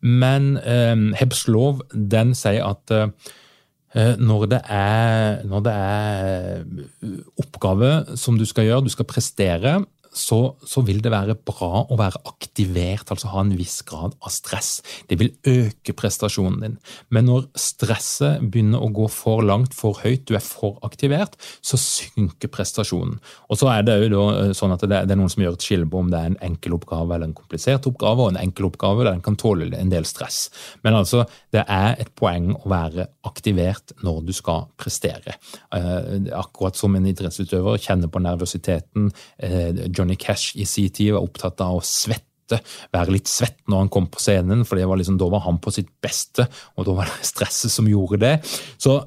Men 0.04 0.56
eh, 0.61 0.94
Hebbs 1.16 1.47
lov 1.49 1.80
den 1.92 2.35
sier 2.37 2.64
at 2.66 2.92
eh, 2.92 4.14
når 4.21 4.47
det, 4.52 4.61
er, 4.68 5.44
når 5.49 5.64
det 5.64 5.75
er 5.75 6.64
oppgave 7.40 8.18
som 8.21 8.37
du 8.40 8.44
skal 8.49 8.68
gjøre, 8.68 8.85
du 8.85 8.92
skal 8.92 9.09
prestere, 9.09 9.78
så, 10.14 10.38
så, 10.64 10.83
vil 10.87 11.00
det 11.02 11.12
være 11.12 11.37
bra 11.47 11.85
å 11.90 11.99
være 11.99 12.21
aktivert, 12.30 13.11
altså 13.11 13.33
ha 13.33 13.42
en 13.42 13.54
viss 13.59 13.80
grad 13.87 14.14
av 14.23 14.33
stress. 14.33 14.78
Det 15.11 15.18
vil 15.21 15.33
øke 15.50 15.94
prestasjonen 15.97 16.61
din. 16.62 16.76
Men 17.14 17.28
når 17.28 17.49
stresset 17.59 18.44
begynner 18.47 18.83
å 18.83 18.92
gå 18.94 19.09
for 19.12 19.44
langt, 19.47 19.75
for 19.75 19.99
høyt, 20.04 20.25
du 20.28 20.37
er 20.38 20.44
for 20.44 20.78
aktivert, 20.87 21.37
så 21.64 21.78
synker 21.80 22.52
prestasjonen. 22.52 23.18
Og 23.50 23.61
så 23.61 23.71
er 23.73 23.87
det 23.87 23.99
jo 24.06 24.28
eh, 24.30 24.52
sånn 24.56 24.75
at 24.75 24.87
det 24.87 25.02
er 25.02 25.18
noen 25.18 25.33
som 25.33 25.44
gjør 25.44 25.59
et 25.59 25.66
skille 25.66 25.88
på 25.90 26.04
om 26.04 26.12
det 26.12 26.21
er 26.21 26.33
en 26.33 26.40
enkel 26.50 26.76
oppgave 26.78 27.16
eller 27.16 27.30
en 27.30 27.37
komplisert 27.37 27.88
oppgave, 27.90 28.25
og 28.25 28.35
en 28.35 28.40
enkel 28.42 28.68
oppgave 28.71 29.06
der 29.06 29.16
en 29.16 29.25
kan 29.25 29.38
tåle 29.40 29.71
en 29.75 29.92
del 29.92 30.06
stress. 30.09 30.47
Men 30.87 30.99
altså, 31.00 31.25
det 31.54 31.64
er 31.66 31.99
et 32.02 32.12
poeng 32.18 32.52
å 32.54 32.71
være 32.71 33.09
aktivert 33.26 33.94
når 34.04 34.23
du 34.28 34.33
skal 34.37 34.68
prestere. 34.80 35.37
Eh, 35.75 36.30
akkurat 36.37 36.78
som 36.78 36.94
en 36.97 37.09
idrettsutøver 37.11 37.80
kjenner 37.83 38.11
på 38.12 38.23
nervøsiteten. 38.23 39.11
Eh, 39.38 39.85
Johnny 40.05 40.19
Cash 40.21 40.59
i 40.61 40.69
sin 40.69 40.93
tid 40.93 41.15
var 41.17 41.25
opptatt 41.25 41.65
av 41.65 41.81
å 41.81 41.85
svette 41.85 42.61
være 42.93 43.15
litt 43.15 43.31
svett 43.31 43.63
når 43.73 43.87
han 43.87 43.91
kom 43.93 44.07
på 44.13 44.21
scenen, 44.21 44.67
for 44.69 44.77
var 44.77 45.01
liksom, 45.01 45.17
da 45.17 45.31
var 45.33 45.47
han 45.47 45.57
på 45.65 45.73
sitt 45.73 45.89
beste, 46.05 46.45
og 46.77 46.85
da 46.85 46.99
var 47.01 47.09
det 47.09 47.29
stresset 47.33 47.73
som 47.73 47.89
gjorde 47.89 48.21
det. 48.21 48.35
Så 48.77 48.99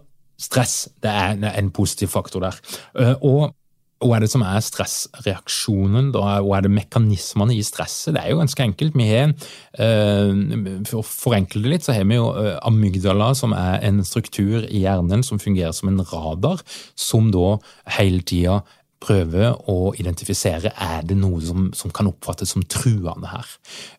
stress 0.42 0.88
det 1.06 1.14
er 1.14 1.38
en 1.54 1.72
positiv 1.74 2.12
faktor 2.14 2.48
der. 2.48 2.58
Eh, 2.98 3.16
og 3.22 3.54
hva 3.98 4.20
er 4.20 4.22
det 4.22 4.30
som 4.30 4.44
er 4.46 4.60
stressreaksjonen? 4.62 6.12
Da? 6.14 6.36
Hva 6.46 6.60
er 6.60 6.68
det 6.68 6.74
mekanismene 6.76 7.56
i 7.56 7.64
stresset? 7.66 8.14
Det 8.14 8.22
er 8.22 8.30
jo 8.30 8.42
ganske 8.44 8.62
enkelt. 8.68 8.94
Vi 8.94 9.08
har, 9.10 9.34
eh, 9.74 10.84
For 10.86 11.02
å 11.02 11.06
forenkle 11.06 11.64
det 11.64 11.72
litt, 11.72 11.82
så 11.84 11.96
har 11.96 12.06
vi 12.06 12.16
jo 12.20 12.30
eh, 12.38 12.60
amygdala, 12.62 13.36
som 13.36 13.54
er 13.54 13.80
en 13.82 14.04
struktur 14.04 14.68
i 14.70 14.84
hjernen 14.86 15.24
som 15.24 15.40
fungerer 15.40 15.74
som 15.74 15.90
en 15.90 16.06
radar, 16.06 16.62
som 16.96 17.32
da 17.32 17.58
hele 17.98 18.22
tida 18.22 18.64
prøve 19.04 19.52
å 19.70 19.94
identifisere 19.98 20.72
er 20.74 21.06
det 21.08 21.18
noe 21.20 21.42
som, 21.46 21.68
som 21.78 21.94
kan 21.94 22.10
oppfattes 22.10 22.56
som 22.56 22.66
truende 22.66 23.30
her. 23.30 23.52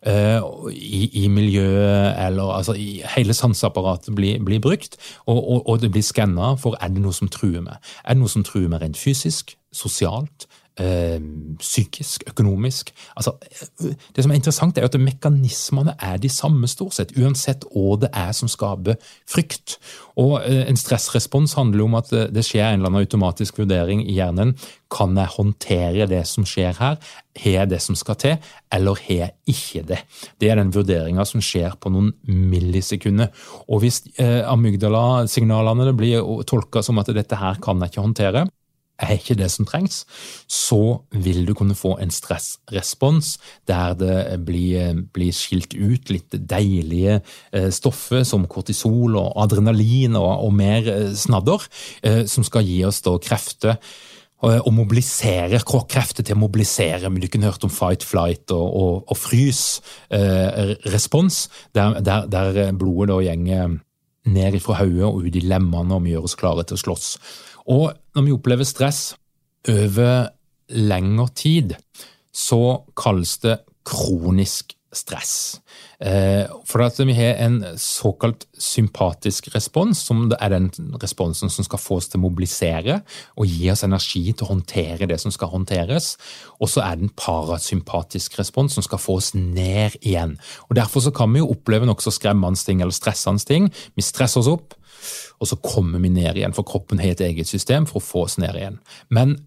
Uh, 0.03 0.69
i, 0.73 1.05
i, 1.23 1.27
miljøet 1.31 2.19
eller 2.25 2.53
altså 2.57 2.75
i, 2.75 2.99
Hele 3.15 3.35
sanseapparatet 3.37 4.13
blir, 4.15 4.41
blir 4.45 4.61
brukt, 4.63 4.99
og, 5.25 5.39
og, 5.39 5.59
og, 5.63 5.79
det 5.81 5.91
blir 5.93 6.05
skanna 6.05 6.53
for 6.59 6.77
er 6.83 6.91
det 6.93 7.03
noe 7.03 7.15
som 7.15 7.31
truer 7.31 7.63
meg. 7.65 7.79
Er 8.03 8.17
det 8.17 8.23
noe 8.23 8.31
som 8.31 8.45
truer 8.47 8.69
meg 8.71 8.83
rent 8.83 8.99
fysisk, 8.99 9.55
sosialt, 9.75 10.49
eh, 10.79 11.19
psykisk, 11.59 12.23
økonomisk. 12.29 12.93
Altså, 13.15 13.35
det 14.15 14.23
som 14.23 14.31
er 14.31 14.39
interessant, 14.39 14.77
er 14.77 14.87
at 14.87 14.97
mekanismene 14.99 15.95
er 15.99 16.17
de 16.21 16.29
samme, 16.31 16.67
stort 16.67 16.97
sett, 16.97 17.15
uansett 17.19 17.65
hva 17.73 17.97
det 18.01 18.11
er 18.15 18.31
som 18.35 18.51
skaper 18.51 18.99
frykt. 19.29 19.77
Og 20.19 20.39
eh, 20.43 20.65
En 20.69 20.79
stressrespons 20.79 21.55
handler 21.57 21.85
om 21.85 21.97
at 21.99 22.11
det 22.33 22.45
skjer 22.45 22.69
en 22.69 22.79
eller 22.79 22.91
annen 22.91 23.05
automatisk 23.05 23.59
vurdering 23.61 24.03
i 24.05 24.17
hjernen. 24.19 24.55
Kan 24.89 25.17
jeg 25.17 25.35
håndtere 25.35 26.07
det 26.09 26.25
som 26.27 26.45
skjer 26.49 26.77
her? 26.79 26.99
Har 27.39 27.51
jeg 27.53 27.69
det 27.71 27.79
som 27.81 27.95
skal 27.95 28.17
til, 28.19 28.37
eller 28.73 28.99
har 29.05 29.15
jeg 29.15 29.35
ikke 29.47 29.83
det? 29.87 29.99
Det 30.41 30.49
er 30.49 30.59
den 30.59 30.73
vurderinga 30.75 31.25
som 31.27 31.43
skjer 31.43 31.77
på 31.79 31.91
noen 31.93 32.13
millisekunder. 32.25 33.29
Og 33.69 33.83
Hvis 33.83 34.01
eh, 34.19 34.41
amygdala-signalene 34.49 35.93
blir 35.97 36.43
tolka 36.49 36.83
som 36.85 36.99
at 36.99 37.11
dette 37.15 37.39
her 37.39 37.61
kan 37.63 37.79
jeg 37.79 37.93
ikke 37.93 38.07
håndtere, 38.07 38.47
er 38.99 39.15
ikke 39.15 39.37
det 39.39 39.49
som 39.51 39.65
trengs, 39.67 40.05
så 40.47 40.99
vil 41.11 41.45
du 41.47 41.53
kunne 41.57 41.75
få 41.77 41.97
en 42.01 42.11
stressrespons 42.13 43.37
der 43.69 43.93
det 43.99 44.39
blir, 44.45 44.93
blir 45.13 45.33
skilt 45.35 45.73
ut 45.73 46.09
litt 46.13 46.35
deilige 46.49 47.21
eh, 47.53 47.69
stoffer 47.73 48.23
som 48.27 48.47
kortisol 48.51 49.15
og 49.19 49.33
adrenalin 49.43 50.15
og, 50.19 50.45
og 50.45 50.53
mer 50.55 50.87
eh, 50.91 51.13
snadder, 51.15 51.59
eh, 52.03 52.25
som 52.29 52.43
skal 52.47 52.65
gi 52.67 52.83
oss 52.87 53.01
da 53.05 53.17
krefter 53.23 53.77
og 54.39 54.71
mobilisere, 54.71 55.59
krefter 55.67 56.23
til 56.23 56.37
å 56.37 56.39
mobilisere. 56.39 57.09
Men 57.11 57.19
du 57.19 57.27
kunne 57.27 57.49
hørt 57.49 57.65
om 57.67 57.73
fight, 57.73 58.03
flight 58.07 58.47
og, 58.55 58.67
og, 58.71 59.03
og 59.11 59.17
frys-respons, 59.19 60.15
der, 61.75 61.99
der, 61.99 62.23
der, 62.31 62.71
blodet 62.71 63.11
da 63.11 63.19
gjenger 63.25 63.75
ned 64.31 64.59
fra 64.63 64.79
hodet 64.79 65.03
og 65.09 65.25
ut 65.25 65.35
i 65.35 65.43
lemmene, 65.43 65.95
og 65.95 66.03
vi 66.05 66.11
gjør 66.13 66.27
oss 66.29 66.39
klare 66.39 66.63
til 66.63 66.79
å 66.79 66.83
slåss. 66.85 67.07
Og 67.69 67.93
når 68.15 68.25
vi 68.25 68.35
opplever 68.35 68.67
stress 68.67 69.13
over 69.69 70.29
lengre 70.69 71.29
tid, 71.35 71.75
så 72.33 72.81
kalles 72.97 73.37
det 73.43 73.59
kronisk 73.87 74.75
stress. 74.93 75.59
Eh, 76.01 76.49
for 76.65 76.81
at 76.81 76.97
vi 77.03 77.13
har 77.13 77.37
en 77.43 77.59
såkalt 77.77 78.47
sympatisk 78.57 79.51
respons, 79.53 80.01
som 80.07 80.23
er 80.31 80.49
den 80.53 80.69
responsen 81.01 81.51
som 81.51 81.65
skal 81.65 81.81
få 81.81 81.99
oss 81.99 82.09
til 82.09 82.19
å 82.21 82.23
mobilisere 82.23 82.99
og 83.37 83.49
gi 83.49 83.69
oss 83.69 83.85
energi 83.85 84.23
til 84.31 84.47
å 84.47 84.51
håndtere 84.53 85.09
det 85.09 85.19
som 85.21 85.33
skal 85.33 85.51
håndteres. 85.53 86.15
Og 86.57 86.71
så 86.73 86.81
er 86.85 86.97
det 86.97 87.05
en 87.09 87.17
parasympatisk 87.21 88.39
respons 88.41 88.77
som 88.77 88.85
skal 88.85 89.01
få 89.01 89.19
oss 89.21 89.33
ned 89.37 89.99
igjen. 90.01 90.39
Og 90.69 90.77
Derfor 90.79 91.05
så 91.05 91.13
kan 91.13 91.33
vi 91.33 91.43
jo 91.43 91.51
oppleve 91.53 91.89
nokså 91.89 92.13
skremmende 92.15 92.57
ting 92.63 92.81
eller 92.81 92.95
stressende 92.95 93.45
ting. 93.45 93.69
Vi 93.95 94.05
stresser 94.05 94.41
oss 94.41 94.49
opp, 94.49 94.73
og 95.39 95.47
så 95.47 95.57
kommer 95.63 96.01
vi 96.03 96.11
ned 96.11 96.35
igjen, 96.35 96.55
for 96.55 96.67
kroppen 96.67 96.99
har 96.99 97.15
et 97.15 97.23
eget 97.23 97.47
system 97.47 97.87
for 97.87 97.99
å 97.99 98.05
få 98.05 98.25
oss 98.27 98.37
ned 98.41 98.57
igjen. 98.59 98.79
Men 99.09 99.37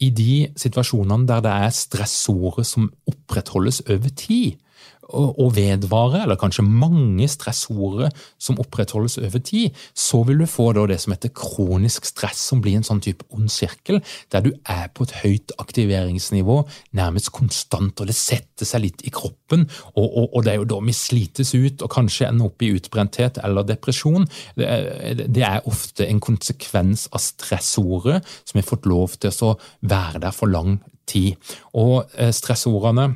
i 0.00 0.10
de 0.16 0.50
situasjonene 0.60 1.28
der 1.28 1.44
det 1.44 1.54
er 1.66 1.76
stressordet 1.76 2.66
som 2.68 2.90
opprettholdes 3.08 3.82
over 3.88 4.12
tid, 4.16 4.60
å 5.10 5.48
vedvare, 5.54 6.22
eller 6.24 6.38
kanskje 6.40 6.64
mange 6.66 7.26
stressordet 7.30 8.10
som 8.40 8.58
opprettholdes 8.62 9.18
over 9.20 9.42
tid, 9.44 9.76
så 9.94 10.22
vil 10.28 10.42
du 10.42 10.46
få 10.50 10.70
det 10.70 11.00
som 11.02 11.14
heter 11.14 11.32
kronisk 11.34 12.06
stress, 12.08 12.40
som 12.50 12.60
blir 12.62 12.78
en 12.78 12.86
sånn 12.86 13.02
type 13.02 13.26
ond 13.34 13.50
sirkel, 13.52 14.00
der 14.32 14.44
du 14.44 14.52
er 14.68 14.88
på 14.94 15.06
et 15.06 15.14
høyt 15.22 15.54
aktiveringsnivå, 15.60 16.60
nærmest 16.96 17.32
konstant, 17.34 18.00
og 18.00 18.10
det 18.10 18.16
setter 18.16 18.68
seg 18.68 18.84
litt 18.84 19.04
i 19.06 19.12
kroppen. 19.14 19.66
Og, 19.94 20.06
og, 20.06 20.28
og 20.28 20.46
det 20.46 20.54
er 20.54 20.60
jo 20.60 20.68
da 20.74 20.80
vi 20.84 20.96
slites 20.96 21.54
ut 21.56 21.82
og 21.82 21.92
kanskje 21.92 22.28
ender 22.28 22.50
opp 22.50 22.62
i 22.62 22.72
utbrenthet 22.76 23.40
eller 23.44 23.66
depresjon. 23.68 24.28
Det 24.58 24.68
er, 24.68 25.24
det 25.26 25.46
er 25.46 25.66
ofte 25.70 26.06
en 26.06 26.22
konsekvens 26.22 27.08
av 27.10 27.24
stressordet 27.24 28.20
som 28.44 28.60
har 28.60 28.68
fått 28.68 28.88
lov 28.90 29.18
til 29.20 29.34
å 29.46 29.56
være 29.80 30.22
der 30.22 30.36
for 30.36 30.50
lang 30.52 30.78
tid. 31.10 31.36
Og 31.78 32.06
eh, 32.16 32.32
stressordene 32.34 33.10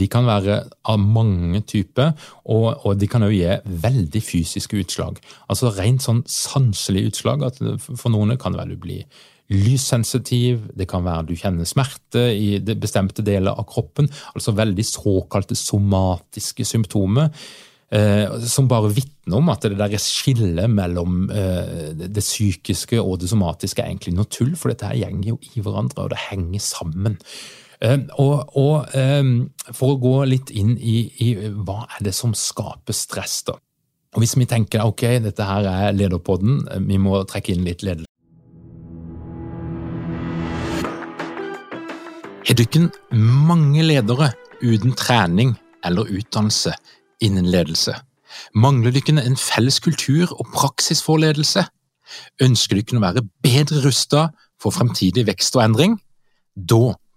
de 0.00 0.08
kan 0.10 0.28
være 0.28 0.62
av 0.88 1.00
mange 1.00 1.62
typer, 1.68 2.14
og, 2.48 2.86
og 2.86 3.00
de 3.00 3.08
kan 3.10 3.26
også 3.26 3.36
gi 3.36 3.80
veldig 3.84 4.22
fysiske 4.24 4.80
utslag. 4.80 5.20
Altså 5.52 5.72
rent 5.76 6.04
sånn 6.06 6.24
sanselige 6.30 7.12
utslag. 7.12 7.44
at 7.46 7.60
For 7.84 8.08
noen 8.12 8.38
kan 8.40 8.56
det 8.56 8.62
være 8.62 8.74
du 8.74 8.80
blir 8.80 9.04
lyssensitiv, 9.50 10.68
det 10.78 10.86
kan 10.90 11.02
være 11.04 11.30
du 11.30 11.34
kjenner 11.38 11.66
smerte 11.66 12.28
i 12.36 12.60
bestemte 12.78 13.24
deler 13.26 13.58
av 13.58 13.66
kroppen. 13.70 14.08
Altså 14.34 14.54
veldig 14.56 14.86
såkalte 14.86 15.58
somatiske 15.58 16.66
symptomer. 16.68 17.32
Eh, 17.90 18.36
som 18.46 18.68
bare 18.70 18.92
vitner 18.94 19.40
om 19.40 19.48
at 19.50 19.64
det 19.66 19.74
der 19.74 19.96
skillet 19.98 20.70
mellom 20.70 21.24
eh, 21.34 21.88
det 21.98 22.22
psykiske 22.22 23.00
og 23.02 23.16
det 23.18 23.32
somatiske 23.32 23.82
er 23.82 23.90
egentlig 23.90 24.14
noe 24.14 24.30
tull, 24.30 24.52
for 24.54 24.70
dette 24.70 24.86
her 24.86 25.00
gjenger 25.00 25.32
jo 25.32 25.40
i 25.56 25.64
hverandre, 25.64 26.04
og 26.04 26.12
det 26.12 26.20
henger 26.28 26.62
sammen. 26.62 27.18
Ehm, 27.80 28.08
og, 28.20 28.52
og 28.60 28.92
ehm, 28.96 29.50
For 29.72 29.94
å 29.94 30.00
gå 30.00 30.14
litt 30.28 30.52
inn 30.52 30.74
i, 30.76 31.00
i, 31.24 31.32
hva 31.64 31.86
er 31.86 32.04
det 32.04 32.12
som 32.16 32.34
skaper 32.36 32.96
stress, 32.96 33.40
da. 33.48 33.56
Og 34.10 34.20
Hvis 34.20 34.36
vi 34.36 34.46
tenker 34.50 34.84
ok, 34.84 35.04
dette 35.22 35.46
her 35.46 35.68
er 35.70 35.94
lederpodden, 35.94 36.64
vi 36.88 36.98
må 36.98 37.22
trekke 37.30 37.54
inn 37.54 37.64
litt 37.64 37.84
ledelse. 37.86 38.08
Har 42.50 42.58
dere 42.58 42.88
mange 43.14 43.84
ledere 43.86 44.32
uten 44.58 44.96
trening 44.98 45.54
eller 45.86 46.10
utdannelse 46.10 46.74
innen 47.22 47.46
ledelse? 47.46 47.94
Mangler 48.58 48.96
dere 48.96 49.22
en 49.22 49.38
felles 49.38 49.78
kultur 49.84 50.32
og 50.34 50.50
praksis 50.56 51.04
for 51.06 51.22
ledelse? 51.22 51.62
Ønsker 52.42 52.80
dere 52.80 52.98
å 52.98 53.04
være 53.04 53.22
bedre 53.46 53.84
rustet 53.86 54.34
for 54.58 54.74
fremtidig 54.74 55.28
vekst 55.30 55.54
og 55.54 55.68
endring? 55.68 55.94
Da 56.58 56.96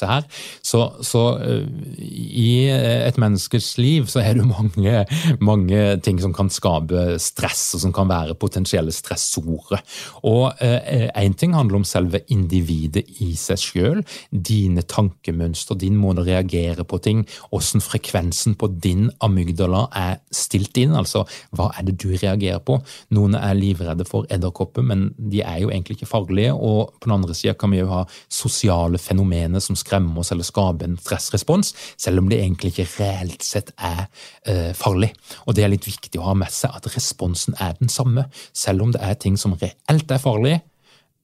disse 0.00 0.08
her. 0.08 0.24
Så, 0.62 0.82
så 1.04 1.22
uh, 1.36 1.66
i 2.00 2.68
et 2.70 3.18
menneskes 3.20 3.76
liv 3.78 4.08
så 4.10 4.22
er 4.24 4.38
det 4.38 4.48
mange, 4.48 5.04
mange 5.40 5.82
ting 6.04 6.20
som 6.22 6.34
kan 6.36 6.50
skape 6.52 7.18
stress, 7.20 7.74
og 7.76 7.84
som 7.84 7.94
kan 7.94 8.08
være 8.10 8.38
potensielle 8.40 8.92
stressorer. 8.94 9.82
Og 10.28 10.52
én 10.60 11.34
uh, 11.34 11.38
ting 11.40 11.54
handler 11.56 11.80
om 11.80 11.86
selve 11.88 12.22
individet 12.32 13.06
i 13.20 13.32
seg 13.38 13.60
sjøl, 13.60 14.02
dine 14.30 14.82
tankemønster, 14.82 15.78
din 15.78 15.98
måte 16.00 16.24
å 16.24 16.28
reagere 16.28 16.84
på 16.84 17.00
ting, 17.02 17.24
hvordan 17.50 17.84
frekvensen 17.84 18.56
på 18.60 18.70
din 18.80 19.08
amygdala 19.24 19.86
er 19.96 20.18
stilt 20.34 20.76
inn, 20.80 20.96
altså 20.96 21.24
hva 21.56 21.70
er 21.78 21.86
det 21.88 21.98
du 22.00 22.10
reagerer 22.14 22.62
på. 22.64 22.78
Noen 23.16 23.36
er 23.38 23.58
livredde 23.58 24.06
for 24.08 24.28
edderkopper, 24.32 24.84
men 24.86 25.10
de 25.18 25.42
er 25.44 25.62
jo 25.64 25.70
egentlig 25.70 26.00
ikke 26.00 26.10
farlige. 26.10 26.52
og 26.54 26.94
på 27.00 27.08
den 27.08 27.16
andre 27.16 27.34
sida 27.36 27.54
kan 27.58 27.72
vi 27.72 27.80
jo 27.80 27.90
ha 27.90 28.04
sosiale 28.30 28.98
fenomener 29.00 29.62
som 29.62 29.76
skremmer 29.90 30.22
oss 30.22 30.30
eller 30.32 30.46
skape 30.46 30.86
en 30.86 30.98
stressrespons, 31.00 31.74
selv 31.98 32.22
om 32.22 32.30
det 32.30 32.40
egentlig 32.40 32.72
ikke 32.74 32.88
reelt 33.00 33.42
sett 33.42 33.74
er 33.76 34.06
eh, 34.46 34.70
farlig. 34.76 35.12
Og 35.46 35.54
Det 35.54 35.64
er 35.64 35.72
litt 35.74 35.88
viktig 35.88 36.20
å 36.20 36.30
ha 36.30 36.34
med 36.38 36.52
seg 36.54 36.74
at 36.76 36.86
responsen 36.94 37.58
er 37.58 37.74
den 37.80 37.90
samme, 37.90 38.28
selv 38.52 38.86
om 38.86 38.92
det 38.94 39.02
er 39.02 39.18
ting 39.18 39.36
som 39.36 39.56
reelt 39.58 40.10
er 40.10 40.22
farlig 40.22 40.60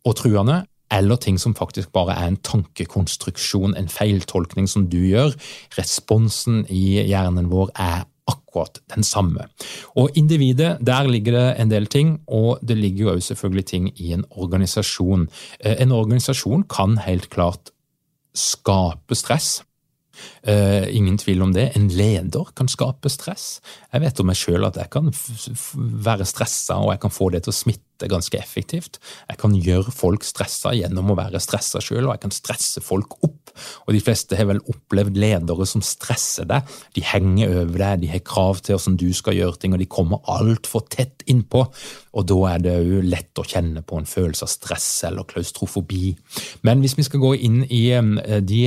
og 0.06 0.16
truende, 0.18 0.64
eller 0.90 1.18
ting 1.18 1.38
som 1.38 1.54
faktisk 1.54 1.90
bare 1.92 2.14
er 2.14 2.30
en 2.30 2.42
tankekonstruksjon, 2.46 3.74
en 3.74 3.88
feiltolkning 3.90 4.68
som 4.70 4.86
du 4.90 5.00
gjør. 5.02 5.34
Responsen 5.74 6.62
i 6.70 7.00
hjernen 7.02 7.50
vår 7.50 7.72
er 7.74 8.04
akkurat 8.26 8.80
den 8.94 9.04
samme. 9.06 9.46
Og 9.94 10.10
individet, 10.18 10.78
der 10.86 11.06
ligger 11.06 11.32
det 11.32 11.46
en 11.60 11.70
del 11.70 11.86
ting, 11.86 12.20
og 12.26 12.58
det 12.62 12.76
ligger 12.78 13.12
jo 13.12 13.20
selvfølgelig 13.20 13.66
ting 13.66 13.88
i 13.96 14.12
en 14.12 14.24
organisasjon. 14.30 15.28
Eh, 15.60 15.76
en 15.82 15.92
organisasjon 15.92 16.66
kan 16.70 16.98
helt 16.98 17.30
klart 17.30 17.70
skape 18.36 19.16
stress. 19.18 19.62
Uh, 20.48 20.86
ingen 20.96 21.18
tvil 21.20 21.42
om 21.44 21.52
det. 21.52 21.70
En 21.76 21.88
leder 21.92 22.52
kan 22.56 22.70
skape 22.72 23.10
stress. 23.12 23.60
Jeg 23.92 24.04
vet 24.04 24.22
om 24.22 24.30
meg 24.30 24.38
sjøl 24.38 24.64
at 24.68 24.78
jeg 24.80 24.92
kan 24.92 25.10
være 26.06 26.28
stressa, 26.28 26.78
og 26.80 26.94
jeg 26.94 27.02
kan 27.04 27.14
få 27.14 27.30
det 27.34 27.44
til 27.44 27.52
å 27.52 27.58
smitte 27.58 27.85
ganske 28.04 28.36
effektivt. 28.36 29.00
Jeg 29.30 29.40
kan 29.40 29.54
gjøre 29.56 29.94
folk 29.94 30.26
stressa 30.28 30.74
gjennom 30.76 31.14
å 31.14 31.16
være 31.16 31.40
stressa 31.40 31.80
sjøl, 31.80 32.04
og 32.04 32.12
jeg 32.14 32.22
kan 32.26 32.34
stresse 32.36 32.82
folk 32.84 33.16
opp. 33.24 33.54
Og 33.88 33.94
de 33.96 34.02
fleste 34.04 34.36
har 34.36 34.50
vel 34.50 34.60
opplevd 34.68 35.16
ledere 35.16 35.64
som 35.64 35.80
stresser 35.80 36.44
deg. 36.50 36.68
De 36.92 37.00
henger 37.08 37.54
over 37.62 37.80
deg, 37.80 38.04
de 38.04 38.12
har 38.12 38.20
krav 38.28 38.60
til 38.60 38.76
hvordan 38.76 38.98
du 39.00 39.08
skal 39.16 39.38
gjøre 39.38 39.56
ting, 39.62 39.72
og 39.72 39.80
de 39.80 39.88
kommer 39.88 40.20
altfor 40.28 40.84
tett 40.92 41.24
innpå. 41.32 41.64
Og 42.12 42.28
da 42.28 42.38
er 42.52 42.62
det 42.68 42.76
jo 42.84 43.00
lett 43.06 43.40
å 43.40 43.48
kjenne 43.48 43.80
på 43.80 43.96
en 43.96 44.08
følelse 44.10 44.44
av 44.44 44.52
stress 44.52 44.90
eller 45.08 45.24
klaustrofobi. 45.32 46.12
Men 46.68 46.84
hvis 46.84 46.98
vi 47.00 47.08
skal 47.08 47.24
gå 47.24 47.32
inn 47.48 47.62
i 47.64 47.86
de 48.44 48.62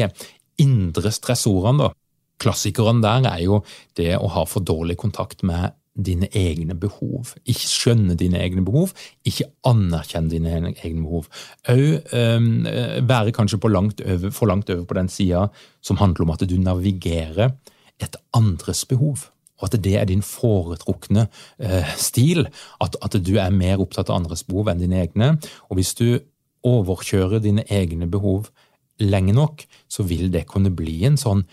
indre 0.59 1.13
stressordene, 1.13 1.85
da. 1.85 1.93
Klassikeren 2.39 3.01
der 3.03 3.25
er 3.27 3.41
jo 3.43 3.57
det 3.99 4.13
å 4.15 4.29
ha 4.31 4.45
for 4.47 4.63
dårlig 4.63 4.95
kontakt 5.01 5.41
med 5.43 5.73
dine 6.05 6.29
egne 6.35 6.75
behov. 6.79 7.33
Ikke 7.45 7.67
skjønne 7.67 8.15
dine 8.19 8.39
egne 8.41 8.63
behov, 8.65 8.93
ikke 9.27 9.49
anerkjenne 9.67 10.31
dine 10.31 10.53
egne 10.71 11.03
behov. 11.03 11.27
Òg 11.69 12.13
um, 12.15 12.51
være 13.09 13.33
kanskje 13.35 13.59
langt 13.69 14.01
over, 14.01 14.31
for 14.31 14.51
langt 14.51 14.69
over 14.69 14.85
på 14.85 14.97
den 14.97 15.09
sida 15.09 15.47
som 15.81 15.99
handler 16.01 16.25
om 16.25 16.33
at 16.35 16.47
du 16.49 16.57
navigerer 16.57 17.53
et 17.99 18.15
andres 18.33 18.85
behov. 18.85 19.29
Og 19.59 19.67
at 19.67 19.83
det 19.83 19.97
er 19.99 20.07
din 20.07 20.23
foretrukne 20.23 21.27
uh, 21.27 21.93
stil. 21.99 22.47
At, 22.81 22.95
at, 23.01 23.19
du 23.19 23.35
er 23.37 23.51
mer 23.51 23.81
opptatt 23.83 24.09
av 24.09 24.21
andres 24.21 24.45
behov 24.47 24.71
enn 24.71 24.83
dine 24.83 25.03
egne. 25.03 25.35
Og 25.69 25.79
hvis 25.79 25.93
du 25.99 26.19
overkjører 26.67 27.43
dine 27.43 27.63
egne 27.71 28.07
behov 28.11 28.49
lenge 28.99 29.33
nok, 29.35 29.63
så 29.87 30.03
vil 30.03 30.27
det 30.31 30.47
kunne 30.49 30.71
bli 30.75 30.97
en 31.07 31.17
sånn 31.19 31.45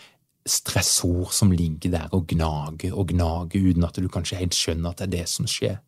stressord 0.47 1.35
som 1.35 1.53
ligger 1.55 1.93
der 1.93 2.15
og 2.17 2.27
gnager 2.31 2.95
og 2.95 3.11
gnager, 3.13 3.71
uten 3.71 3.87
at 3.87 3.99
du 4.01 4.09
kanskje 4.13 4.41
helt 4.41 4.57
skjønner 4.57 4.93
at 4.93 5.03
det 5.03 5.09
er 5.09 5.15
det 5.19 5.27
som 5.31 5.49
skjer. 5.51 5.79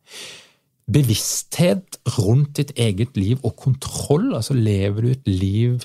Bevissthet 0.88 1.98
rundt 2.16 2.56
ditt 2.56 2.72
eget 2.80 3.16
liv 3.20 3.42
og 3.44 3.56
kontroll, 3.60 4.32
altså 4.34 4.56
lever 4.56 5.04
du 5.04 5.10
et 5.12 5.28
liv 5.28 5.82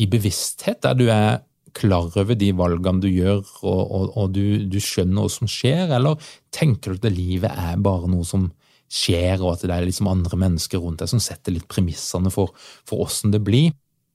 i 0.00 0.08
bevissthet 0.10 0.80
der 0.82 0.96
du 0.98 1.06
er 1.12 1.42
klar 1.74 2.10
over 2.16 2.36
de 2.38 2.50
valgene 2.56 3.02
du 3.02 3.08
gjør, 3.10 3.42
og, 3.66 3.80
og, 3.82 4.10
og 4.16 4.34
du, 4.34 4.44
du, 4.70 4.78
skjønner 4.80 5.24
hva 5.24 5.32
som 5.32 5.50
skjer, 5.50 5.90
eller 5.96 6.20
tenker 6.54 6.94
du 6.94 7.02
at 7.02 7.14
livet 7.14 7.50
er 7.50 7.80
bare 7.82 8.10
noe 8.10 8.26
som 8.26 8.46
skjer, 8.94 9.40
og 9.42 9.56
at 9.56 9.64
det 9.66 9.74
er 9.74 9.86
liksom 9.88 10.10
andre 10.10 10.38
mennesker 10.38 10.82
rundt 10.82 11.02
deg 11.02 11.10
som 11.10 11.22
setter 11.22 11.56
litt 11.56 11.66
premissene 11.70 12.30
for, 12.32 12.54
åssen 12.94 13.34
det 13.34 13.42
blir? 13.44 13.72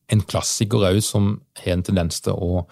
En 0.09 0.23
klassiker 0.25 0.87
òg 0.89 1.01
som 1.05 1.35
har 1.61 1.75
en 1.75 1.85
tendens 1.85 2.21
til 2.25 2.33
å 2.33 2.63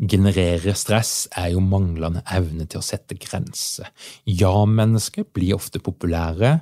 generere 0.00 0.74
stress, 0.76 1.26
er 1.36 1.52
jo 1.54 1.64
manglende 1.64 2.24
evne 2.32 2.66
til 2.66 2.80
å 2.80 2.86
sette 2.86 3.18
grenser. 3.20 3.90
Ja-mennesker 4.24 5.28
blir 5.32 5.56
ofte 5.58 5.82
populære. 5.84 6.58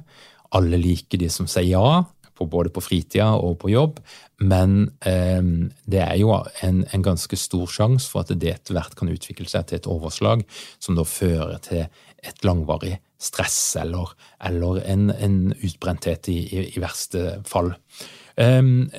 Alle 0.55 0.79
liker 0.79 1.23
de 1.23 1.31
som 1.31 1.49
sier 1.51 1.71
ja, 1.75 2.05
både 2.43 2.73
på 2.75 2.83
fritida 2.83 3.31
og 3.39 3.61
på 3.63 3.71
jobb, 3.71 4.01
men 4.43 4.91
eh, 5.07 5.43
det 5.87 6.01
er 6.03 6.17
jo 6.19 6.35
en, 6.67 6.83
en 6.91 7.05
ganske 7.05 7.39
stor 7.39 7.71
sjanse 7.71 8.11
for 8.11 8.25
at 8.25 8.35
det 8.35 8.51
etter 8.51 8.75
hvert 8.77 8.97
kan 8.99 9.13
utvikle 9.13 9.47
seg 9.51 9.69
til 9.69 9.79
et 9.79 9.89
overslag 9.91 10.43
som 10.83 10.99
da 10.99 11.07
fører 11.07 11.63
til 11.65 11.85
et 12.25 12.45
langvarig 12.45 12.97
stress 13.21 13.77
eller, 13.81 14.13
eller 14.45 14.83
en, 14.91 15.09
en, 15.13 15.39
utbrenthet 15.55 16.29
i, 16.33 16.39
i, 16.45 16.67
i 16.75 16.83
verste 16.83 17.39
fall. 17.49 17.73
Um, 18.35 18.91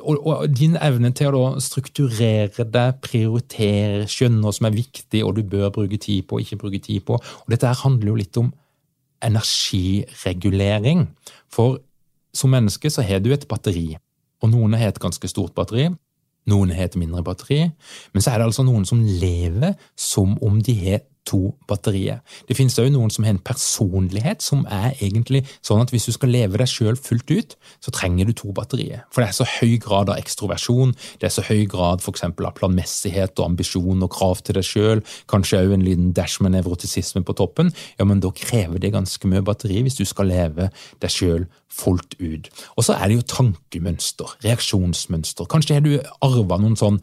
og, 0.00 0.26
og, 0.26 0.46
din 0.56 0.76
evne 0.80 1.10
til 1.12 1.34
å 1.36 1.60
strukturere 1.60 2.64
deg, 2.64 3.00
prioritere, 3.04 4.06
skjønne 4.08 4.40
hva 4.40 4.52
som 4.56 4.66
er 4.70 4.78
viktig 4.78 5.20
og 5.26 5.36
du 5.36 5.42
bør 5.44 5.68
bruke 5.74 5.98
tid 6.00 6.24
på 6.24 6.38
og 6.38 6.44
ikke 6.44 6.60
bruke 6.62 6.80
tid 6.84 7.04
på. 7.04 7.18
Og 7.18 7.52
dette 7.52 7.68
her 7.68 7.82
handler 7.82 8.08
jo 8.12 8.16
litt 8.22 8.40
om 8.40 8.48
energiregulering. 9.24 11.04
For 11.52 11.78
som 12.32 12.50
menneske 12.54 12.90
så 12.92 13.02
har 13.04 13.20
du 13.20 13.32
et 13.34 13.48
batteri. 13.50 13.98
Og 14.42 14.52
noen 14.52 14.76
har 14.78 14.92
et 14.92 15.02
ganske 15.02 15.28
stort 15.28 15.54
batteri, 15.56 15.88
noen 16.48 16.70
har 16.72 16.88
et 16.88 16.96
mindre 16.96 17.24
batteri. 17.26 17.64
Men 18.14 18.24
så 18.24 18.32
er 18.32 18.40
det 18.40 18.48
altså 18.48 18.64
noen 18.64 18.86
som 18.88 19.02
lever 19.02 19.74
som 19.98 20.36
om 20.44 20.62
de 20.64 20.74
har 20.78 21.04
to 21.28 21.40
batterier. 21.68 22.22
Det 22.48 22.56
finnes 22.56 22.78
òg 22.80 22.90
noen 22.94 23.12
som 23.12 23.26
har 23.26 23.34
en 23.34 23.42
personlighet 23.44 24.42
som 24.44 24.64
er 24.72 24.96
egentlig 25.04 25.44
sånn 25.66 25.82
at 25.82 25.92
hvis 25.92 26.08
du 26.08 26.14
skal 26.16 26.32
leve 26.32 26.60
deg 26.60 26.70
sjøl 26.70 26.96
fullt 26.96 27.30
ut, 27.30 27.56
så 27.84 27.92
trenger 27.94 28.28
du 28.28 28.34
to 28.36 28.52
batterier. 28.56 29.04
For 29.12 29.22
det 29.22 29.28
er 29.28 29.36
så 29.36 29.46
høy 29.58 29.76
grad 29.82 30.12
av 30.12 30.20
ekstroversjon, 30.20 30.94
det 31.20 31.28
er 31.28 31.34
så 31.34 31.44
høy 31.46 31.66
grad 31.70 32.02
f.eks. 32.04 32.24
av 32.30 32.54
planmessighet 32.58 33.36
og 33.38 33.52
ambisjon 33.52 34.04
og 34.06 34.12
krav 34.16 34.42
til 34.42 34.58
deg 34.58 34.66
sjøl, 34.66 35.04
kanskje 35.30 35.62
òg 35.62 35.76
en 35.76 35.86
liten 35.86 36.12
dash 36.16 36.42
med 36.44 36.56
nevrotisisme 36.56 37.24
på 37.26 37.36
toppen. 37.38 37.72
Ja, 38.00 38.08
men 38.08 38.24
da 38.24 38.32
krever 38.34 38.80
det 38.82 38.94
ganske 38.96 39.30
mye 39.30 39.44
batteri 39.44 39.82
hvis 39.84 40.00
du 40.00 40.04
skal 40.08 40.30
leve 40.32 40.70
deg 41.02 41.12
sjøl 41.12 41.48
fullt 41.68 42.16
ut. 42.18 42.48
Og 42.76 42.86
så 42.86 42.96
er 42.96 43.10
det 43.10 43.18
jo 43.18 43.28
tankemønster, 43.34 44.38
reaksjonsmønster. 44.46 45.48
Kanskje 45.50 45.78
har 45.78 45.84
du 45.84 45.98
arva 46.24 46.60
noen 46.60 46.78
sånn 46.78 47.02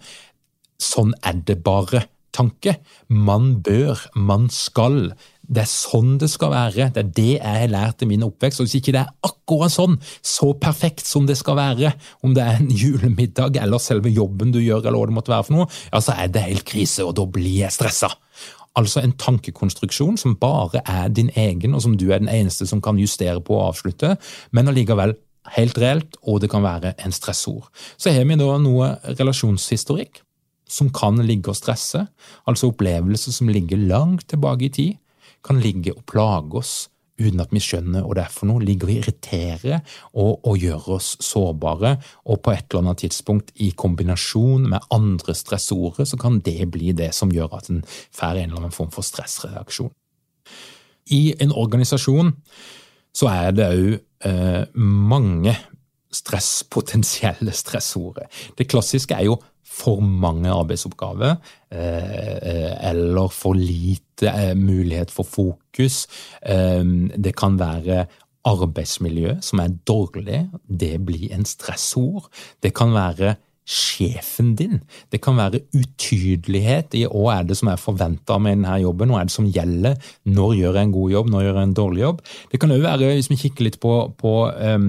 sånn 0.82 1.14
er 1.24 1.38
det 1.48 1.62
bare 1.64 2.04
tanke. 2.36 2.76
Man 3.08 3.56
bør, 3.66 4.02
man 4.16 4.50
skal. 4.54 5.14
Det 5.46 5.62
er 5.64 5.70
sånn 5.70 6.16
det 6.22 6.30
skal 6.34 6.52
være. 6.54 6.90
Det 6.94 7.02
er 7.02 7.12
det 7.18 7.32
jeg 7.36 7.62
har 7.62 7.72
lært 7.72 8.04
i 8.04 8.10
min 8.10 8.26
oppvekst. 8.26 8.62
Og 8.62 8.68
hvis 8.68 8.78
ikke 8.80 8.96
det 8.96 9.04
er 9.04 9.14
akkurat 9.28 9.74
sånn, 9.74 9.98
så 10.26 10.52
perfekt 10.60 11.06
som 11.08 11.28
det 11.30 11.38
skal 11.40 11.60
være, 11.60 11.94
om 12.26 12.36
det 12.36 12.44
er 12.44 12.60
en 12.60 12.72
julemiddag 12.74 13.60
eller 13.62 13.82
selve 13.84 14.12
jobben 14.14 14.54
du 14.56 14.62
gjør, 14.64 14.86
eller 14.86 15.00
hva 15.00 15.10
det 15.12 15.18
måtte 15.20 15.36
være 15.36 15.48
for 15.50 15.60
noe, 15.60 15.70
ja, 15.92 16.02
så 16.04 16.18
er 16.18 16.32
det 16.34 16.48
helt 16.48 16.68
krise, 16.68 17.06
og 17.06 17.16
da 17.20 17.28
blir 17.30 17.62
jeg 17.66 17.76
stressa. 17.76 18.12
Altså 18.76 19.00
en 19.06 19.14
tankekonstruksjon 19.16 20.18
som 20.20 20.36
bare 20.40 20.82
er 20.84 21.14
din 21.14 21.30
egen, 21.40 21.78
og 21.78 21.86
som 21.86 21.96
du 21.96 22.10
er 22.10 22.20
den 22.20 22.32
eneste 22.32 22.68
som 22.68 22.82
kan 22.84 23.00
justere 23.00 23.40
på 23.40 23.56
og 23.56 23.70
avslutte, 23.70 24.18
men 24.52 24.68
allikevel 24.72 25.16
helt 25.56 25.78
reelt, 25.78 26.18
og 26.26 26.42
det 26.42 26.50
kan 26.52 26.66
være 26.66 26.96
en 27.06 27.14
stressord. 27.14 27.70
Så 28.02 28.12
har 28.12 28.26
vi 28.26 28.38
da 28.40 28.56
noe 28.60 28.96
relasjonshistorikk 29.14 30.25
som 30.68 30.90
kan 30.94 31.20
ligge 31.22 31.52
og 31.52 31.60
stresse, 31.60 32.06
altså 32.50 32.72
opplevelser 32.72 33.36
som 33.36 33.52
ligger 33.52 33.82
langt 33.90 34.28
tilbake 34.32 34.68
i 34.68 34.74
tid, 34.74 35.02
kan 35.46 35.62
ligge 35.62 35.94
og 35.94 36.06
plage 36.10 36.62
oss 36.62 36.76
uten 37.16 37.40
at 37.40 37.54
vi 37.56 37.62
skjønner 37.64 38.04
hva 38.04 38.16
det 38.18 38.24
er 38.26 38.34
for 38.34 38.50
noe, 38.50 38.64
ligger 38.66 38.90
og 38.90 38.98
irriterer 38.98 39.78
og, 40.12 40.42
og 40.44 40.58
gjør 40.60 40.90
oss 40.98 41.14
sårbare, 41.24 41.96
og 42.28 42.42
på 42.44 42.52
et 42.52 42.66
eller 42.68 42.84
annet 42.84 43.04
tidspunkt 43.06 43.54
i 43.64 43.70
kombinasjon 43.78 44.68
med 44.74 44.90
andre 44.94 45.36
stressorer, 45.38 46.04
så 46.04 46.20
kan 46.20 46.42
det 46.44 46.60
bli 46.74 46.92
det 46.98 47.14
som 47.16 47.32
gjør 47.32 47.56
at 47.60 47.72
en 47.72 47.86
får 47.88 48.42
en 48.42 48.50
eller 48.50 48.66
annen 48.66 48.76
form 48.76 48.92
for 48.92 49.08
stressreaksjon. 49.08 49.94
I 51.16 51.36
en 51.40 51.54
organisasjon 51.56 52.34
så 53.16 53.30
er 53.32 53.56
det 53.56 53.70
òg 53.72 53.90
eh, 54.28 54.64
mange 54.76 55.56
stresspotensielle 56.16 57.54
stressordet. 57.64 58.28
Det 58.58 58.68
klassiske 58.72 59.16
er 59.16 59.30
jo 59.30 59.40
for 59.66 60.02
mange 60.02 60.52
arbeidsoppgaver, 60.54 61.36
eh, 61.72 62.90
eller 62.90 63.32
for 63.34 63.58
lite 63.58 64.30
eh, 64.30 64.54
mulighet 64.56 65.12
for 65.12 65.28
fokus. 65.28 66.06
Eh, 66.42 66.84
det 67.18 67.36
kan 67.36 67.60
være 67.60 68.06
arbeidsmiljø 68.46 69.40
som 69.42 69.60
er 69.64 69.74
dårlig, 69.88 70.46
det 70.70 71.00
blir 71.06 71.34
en 71.34 71.46
stressord. 71.46 72.30
Det 72.62 72.76
kan 72.78 72.94
være 72.94 73.36
sjefen 73.66 74.54
din. 74.58 74.80
Det 75.10 75.20
kan 75.26 75.38
være 75.40 75.64
utydelighet 75.74 76.94
i 77.00 77.06
hva 77.10 77.40
er 77.40 77.48
det 77.50 77.58
som 77.58 77.72
er 77.72 77.82
forventa 77.82 78.38
med 78.42 78.60
denne 78.60 78.78
jobben, 78.84 79.10
hva 79.10 79.24
er 79.24 79.30
det 79.30 79.34
som 79.34 79.48
gjelder, 79.50 79.98
når 80.30 80.54
gjør 80.60 80.78
jeg 80.78 80.90
en 80.90 80.94
god 80.94 81.14
jobb, 81.16 81.32
når 81.34 81.46
gjør 81.48 81.60
jeg 81.60 81.70
en 81.70 81.78
dårlig 81.80 82.04
jobb. 82.04 82.22
Det 82.52 82.60
kan 82.62 82.76
òg 82.76 82.86
være, 82.86 83.10
hvis 83.18 83.32
vi 83.32 83.40
kikker 83.42 83.68
litt 83.68 83.80
på, 83.82 83.94
på 84.22 84.36
um, 84.54 84.88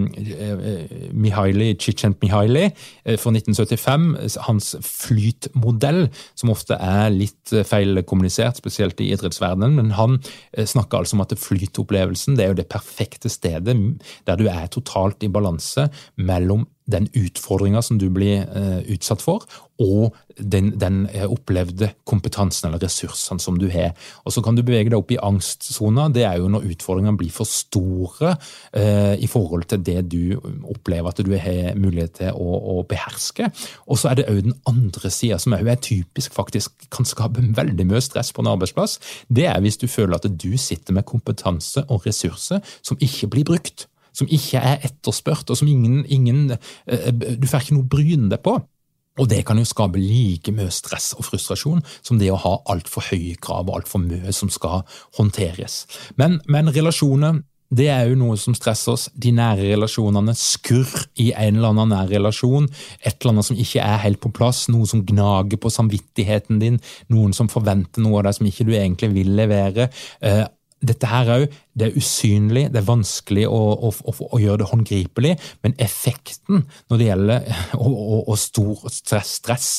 Mihaili, 1.17 1.71
Chichent 1.81 2.21
Mihaili 2.25 2.67
fra 3.17 3.33
1975, 3.33 4.39
hans 4.47 4.71
flytmodell, 4.85 6.07
som 6.37 6.53
ofte 6.53 6.77
er 6.77 7.09
litt 7.15 7.57
feilkommunisert, 7.67 8.61
spesielt 8.61 9.01
i 9.01 9.09
idrettsverdenen, 9.15 9.81
men 9.81 9.97
han 9.97 10.21
snakker 10.53 11.01
altså 11.01 11.17
om 11.17 11.25
at 11.25 11.37
flytopplevelsen 11.41 12.37
det 12.37 12.45
er 12.45 12.53
jo 12.53 12.61
det 12.61 12.69
perfekte 12.73 13.33
stedet 13.33 13.77
der 14.27 14.39
du 14.39 14.47
er 14.51 14.69
totalt 14.73 15.25
i 15.25 15.33
balanse 15.33 15.89
mellom 16.21 16.67
den 16.87 17.09
utfordringa 17.15 17.83
som 17.83 17.99
du 17.99 18.09
blir 18.15 18.45
eh, 18.47 18.83
utsatt 18.95 19.23
for, 19.25 19.45
og 19.83 20.15
den, 20.37 20.71
den, 20.81 21.07
eh, 21.13 21.27
opplevde 21.29 21.91
kompetansen 22.09 22.69
eller 22.69 22.81
ressursene 22.85 23.41
som 23.43 23.59
du 23.59 23.67
har. 23.73 23.93
Og 24.25 24.33
Så 24.33 24.43
kan 24.43 24.57
du 24.57 24.63
bevege 24.63 24.91
deg 24.91 24.99
opp 24.99 25.11
i 25.11 25.19
angstsona. 25.21 26.09
Det 26.13 26.25
er 26.25 26.39
jo 26.39 26.49
når 26.49 26.69
utfordringene 26.73 27.17
blir 27.19 27.33
for 27.33 27.49
store 27.49 28.37
eh, 28.73 29.17
i 29.21 29.27
forhold 29.27 29.67
til 29.69 29.83
det 29.85 30.09
du 30.13 30.37
opplever 30.65 31.11
at 31.11 31.25
du 31.25 31.33
har 31.37 31.75
mulighet 31.77 32.15
til 32.21 32.33
å, 32.33 32.61
å 32.79 32.87
beherske. 32.89 33.51
Og 33.87 33.99
så 33.99 34.13
er 34.13 34.21
det 34.21 34.29
òg 34.31 34.45
den 34.47 34.57
andre 34.69 35.11
sida, 35.11 35.41
som 35.43 35.57
er 35.57 35.83
typisk 35.83 36.33
faktisk 36.37 36.89
kan 36.93 37.09
skape 37.09 37.43
veldig 37.57 37.89
mye 37.89 38.05
stress 38.05 38.33
på 38.33 38.45
en 38.45 38.53
arbeidsplass. 38.55 38.99
Det 39.29 39.49
er 39.51 39.61
hvis 39.61 39.81
du 39.83 39.89
føler 39.89 40.17
at 40.17 40.31
du 40.31 40.57
sitter 40.57 40.97
med 40.97 41.09
kompetanse 41.09 41.85
og 41.89 42.07
ressurser 42.07 42.63
som 42.83 43.01
ikke 43.01 43.33
blir 43.35 43.49
brukt 43.49 43.89
som 44.17 44.31
ikke 44.33 44.63
er 44.63 44.87
etterspurt, 44.89 45.51
og 45.51 45.61
som 45.61 45.69
ingen, 45.69 46.05
ingen 46.09 46.57
eh, 46.57 47.11
Du 47.13 47.47
får 47.49 47.67
ikke 47.67 47.77
noe 47.77 47.91
bryne 47.91 48.31
deg 48.33 48.43
på. 48.45 48.57
Og 49.17 49.29
det 49.31 49.43
kan 49.49 49.57
jo 49.57 49.65
skape 49.65 50.01
like 50.01 50.53
mye 50.53 50.73
stress 50.75 51.15
og 51.17 51.25
frustrasjon 51.25 51.81
som 52.05 52.19
det 52.21 52.29
å 52.33 52.41
ha 52.41 52.57
altfor 52.73 53.07
høye 53.09 53.39
krav 53.41 53.71
og 53.71 53.79
altfor 53.81 54.03
mye 54.05 54.33
som 54.37 54.51
skal 54.53 54.85
håndteres. 55.17 55.85
Men, 56.21 56.41
men 56.53 56.69
relasjoner 56.73 57.41
det 57.75 57.89
er 57.91 58.05
jo 58.07 58.19
noe 58.19 58.37
som 58.39 58.55
stresser 58.55 58.93
oss. 58.93 59.09
De 59.19 59.33
nære 59.35 59.73
relasjonene. 59.73 60.37
Skurr 60.39 61.09
i 61.19 61.33
en 61.35 61.57
eller 61.59 61.73
annen 61.73 61.91
nær 61.91 62.11
relasjon. 62.13 62.69
Et 63.03 63.17
eller 63.17 63.33
annet 63.33 63.49
som 63.49 63.59
ikke 63.59 63.83
er 63.83 64.05
helt 64.05 64.21
på 64.23 64.31
plass. 64.37 64.67
Noe 64.71 64.87
som 64.87 65.03
gnager 65.07 65.59
på 65.59 65.73
samvittigheten 65.75 66.61
din. 66.63 66.79
Noen 67.11 67.35
som 67.35 67.51
forventer 67.51 68.05
noe 68.05 68.21
av 68.21 68.29
deg 68.29 68.39
som 68.39 68.47
ikke 68.47 68.69
du 68.69 68.73
egentlig 68.77 69.11
vil 69.17 69.33
levere. 69.39 69.89
Dette 70.85 71.09
her 71.09 71.31
òg, 71.33 71.47
det 71.73 71.87
er 71.87 71.97
usynlig, 71.97 72.67
det 72.73 72.83
er 72.83 72.89
vanskelig 72.89 73.47
å, 73.49 73.61
å, 73.89 73.91
å, 73.97 74.13
å, 74.29 74.41
gjøre 74.43 74.61
det 74.61 74.69
håndgripelig, 74.69 75.33
men 75.65 75.75
effekten 75.81 76.67
når 76.91 77.01
det 77.01 77.09
gjelder 77.09 77.49
og, 77.81 78.35
stor 78.41 78.85
stress, 78.93 79.39
stress 79.41 79.71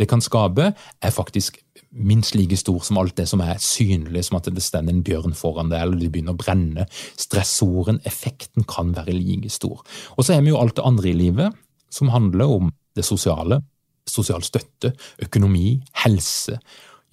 det 0.00 0.08
kan 0.08 0.24
skape, 0.24 0.70
er 0.72 1.14
faktisk 1.14 1.60
minst 1.96 2.34
like 2.36 2.56
stor 2.60 2.80
som 2.84 2.98
alt 3.00 3.16
det 3.20 3.28
som 3.28 3.42
er 3.44 3.60
synlig, 3.62 4.24
som 4.26 4.40
at 4.40 4.48
det 4.52 4.64
står 4.64 4.88
en 4.90 5.04
bjørn 5.04 5.36
foran 5.36 5.70
deg, 5.72 5.84
eller 5.84 6.00
det 6.00 6.10
begynner 6.14 6.36
å 6.36 6.40
brenne. 6.40 6.88
Stressoren, 7.20 8.00
effekten, 8.08 8.66
kan 8.68 8.92
være 8.96 9.16
like 9.16 9.52
stor. 9.52 9.84
Og 10.16 10.24
så 10.24 10.36
har 10.36 10.44
vi 10.44 10.52
jo 10.52 10.60
alt 10.60 10.76
det 10.78 10.88
andre 10.88 11.12
i 11.12 11.16
livet, 11.16 11.56
som 11.92 12.12
handler 12.12 12.52
om 12.58 12.72
det 12.96 13.04
sosiale. 13.06 13.60
Sosial 14.08 14.44
støtte, 14.46 14.92
økonomi, 15.24 15.80
helse 16.04 16.60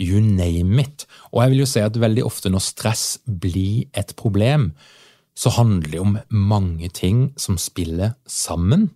you 0.01 0.21
name 0.23 0.82
it. 0.82 1.06
Og 1.32 1.43
jeg 1.43 1.53
vil 1.53 1.63
jo 1.63 1.69
si 1.69 1.84
at 1.84 1.99
veldig 1.99 2.25
ofte 2.25 2.51
når 2.51 2.65
stress 2.65 3.06
blir 3.25 3.86
et 3.97 4.15
problem, 4.19 4.71
så 5.36 5.49
handler 5.56 5.89
det 5.89 6.01
om 6.01 6.17
mange 6.29 6.89
ting 6.93 7.32
som 7.38 7.58
spiller 7.58 8.13
sammen, 8.29 8.91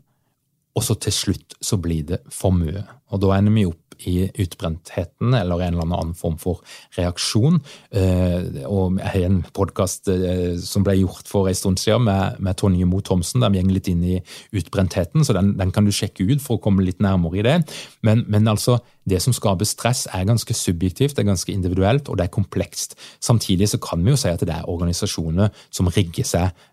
og 0.78 0.84
så 0.86 0.94
til 1.02 1.14
slutt 1.16 1.56
så 1.62 1.80
blir 1.82 2.06
det 2.06 2.20
for 2.30 2.54
mye. 2.54 2.84
Og 3.10 3.24
da 3.24 3.34
ender 3.38 3.56
vi 3.56 3.66
opp 3.66 3.87
i 4.06 4.28
utbrentheten 4.38 5.34
eller 5.34 5.62
en 5.64 5.78
eller 5.78 5.86
annen 5.88 6.14
form 6.18 6.38
for 6.42 6.62
reaksjon. 6.98 7.60
Eh, 7.92 8.64
og 8.70 9.00
en 9.02 9.40
podkast 9.56 10.12
eh, 10.14 10.58
som 10.62 10.86
ble 10.86 10.98
gjort 11.00 11.30
for 11.30 11.50
en 11.50 11.58
stund 11.58 11.82
siden 11.82 12.06
med, 12.08 12.38
med 12.44 12.60
Tonje 12.60 12.88
Moe 12.90 13.06
Thomsen, 13.06 13.42
der 13.44 13.54
vi 13.54 13.64
går 13.64 13.78
litt 13.78 13.92
inn 13.92 14.06
i 14.06 14.20
utbrentheten, 14.56 15.26
så 15.26 15.36
den, 15.38 15.56
den, 15.60 15.74
kan 15.76 15.88
du 15.88 15.94
sjekke 15.96 16.28
ut 16.28 16.44
for 16.44 16.58
å 16.58 16.64
komme 16.64 16.86
litt 16.86 17.02
nærmere 17.04 17.42
i 17.42 17.46
det. 17.48 17.58
Men, 18.06 18.24
men 18.32 18.48
altså, 18.52 18.80
det 19.08 19.22
som 19.24 19.36
skaper 19.36 19.68
stress 19.68 20.06
er 20.14 20.28
ganske 20.28 20.54
subjektivt, 20.58 21.16
det 21.18 21.26
er 21.26 21.32
ganske 21.32 21.54
individuelt 21.54 22.10
og 22.10 22.20
det 22.20 22.28
er 22.28 22.38
komplekst. 22.38 22.98
Samtidig 23.24 23.72
så 23.72 23.82
kan 23.84 24.04
vi 24.04 24.14
jo 24.14 24.20
si 24.20 24.32
at 24.32 24.44
det 24.44 24.56
er 24.56 24.68
organisasjoner 24.70 25.54
som 25.72 25.90
rigger 25.92 26.28
seg 26.28 26.66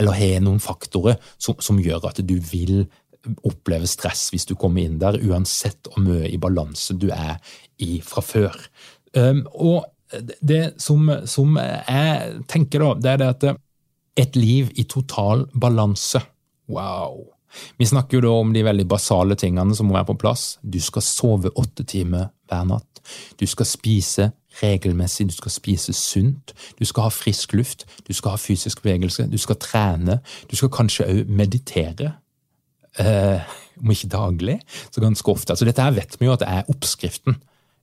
eller 0.00 0.16
har 0.16 0.42
noen 0.44 0.60
faktorer 0.62 1.18
som, 1.36 1.58
som 1.60 1.80
gjør 1.82 2.06
at 2.08 2.20
du 2.24 2.36
vil 2.38 2.84
oppleve 3.46 3.88
stress 3.90 4.28
hvis 4.32 4.46
du 4.48 4.54
kommer 4.58 4.84
inn 4.84 4.98
der, 5.02 5.18
uansett 5.22 5.90
hvor 5.90 6.02
mye 6.04 6.30
i 6.30 6.40
balanse 6.42 6.96
du 6.98 7.08
er 7.14 7.38
i 7.82 8.00
fra 8.04 8.24
før. 8.24 8.56
Um, 9.16 9.44
og 9.52 9.84
det 10.40 10.74
som, 10.82 11.08
som, 11.28 11.56
jeg 11.56 12.42
tenker, 12.50 12.84
da, 12.84 12.94
det 12.94 13.12
er 13.12 13.22
det 13.22 13.30
at 13.32 13.62
et 14.22 14.36
liv 14.36 14.72
i 14.76 14.84
total 14.84 15.46
balanse 15.54 16.20
Wow! 16.72 17.26
Vi 17.76 17.84
snakker 17.84 18.16
jo 18.16 18.22
da 18.24 18.30
om 18.40 18.52
de 18.54 18.62
veldig 18.64 18.86
basale 18.88 19.36
tingene 19.36 19.74
som 19.76 19.90
må 19.90 19.96
være 19.96 20.08
på 20.12 20.20
plass. 20.22 20.56
Du 20.62 20.78
skal 20.80 21.04
sove 21.04 21.50
åtte 21.60 21.84
timer 21.84 22.30
hver 22.48 22.64
natt. 22.68 23.02
Du 23.36 23.44
skal 23.50 23.68
spise 23.68 24.30
regelmessig, 24.62 25.26
du 25.28 25.34
skal 25.34 25.52
spise 25.52 25.92
sunt. 25.96 26.54
Du 26.78 26.84
skal 26.88 27.08
ha 27.08 27.12
frisk 27.12 27.52
luft, 27.58 27.84
du 28.06 28.12
skal 28.16 28.36
ha 28.36 28.40
fysisk 28.40 28.82
bevegelse, 28.84 29.26
du 29.28 29.36
skal 29.42 29.58
trene. 29.60 30.20
Du 30.48 30.56
skal 30.56 30.72
kanskje 30.72 31.08
òg 31.10 31.28
meditere 31.28 32.14
eh, 33.00 33.54
om 33.82 33.94
ikke 33.94 34.12
daglig, 34.12 34.58
så 34.90 35.00
ganske 35.02 35.32
ofte. 35.32 35.54
Altså, 35.54 35.68
dette 35.68 35.82
her 35.82 35.96
vet 35.96 36.18
vi 36.20 36.28
jo 36.28 36.34
at 36.36 36.44
det 36.44 36.50
er 36.50 36.68
oppskriften. 36.72 37.38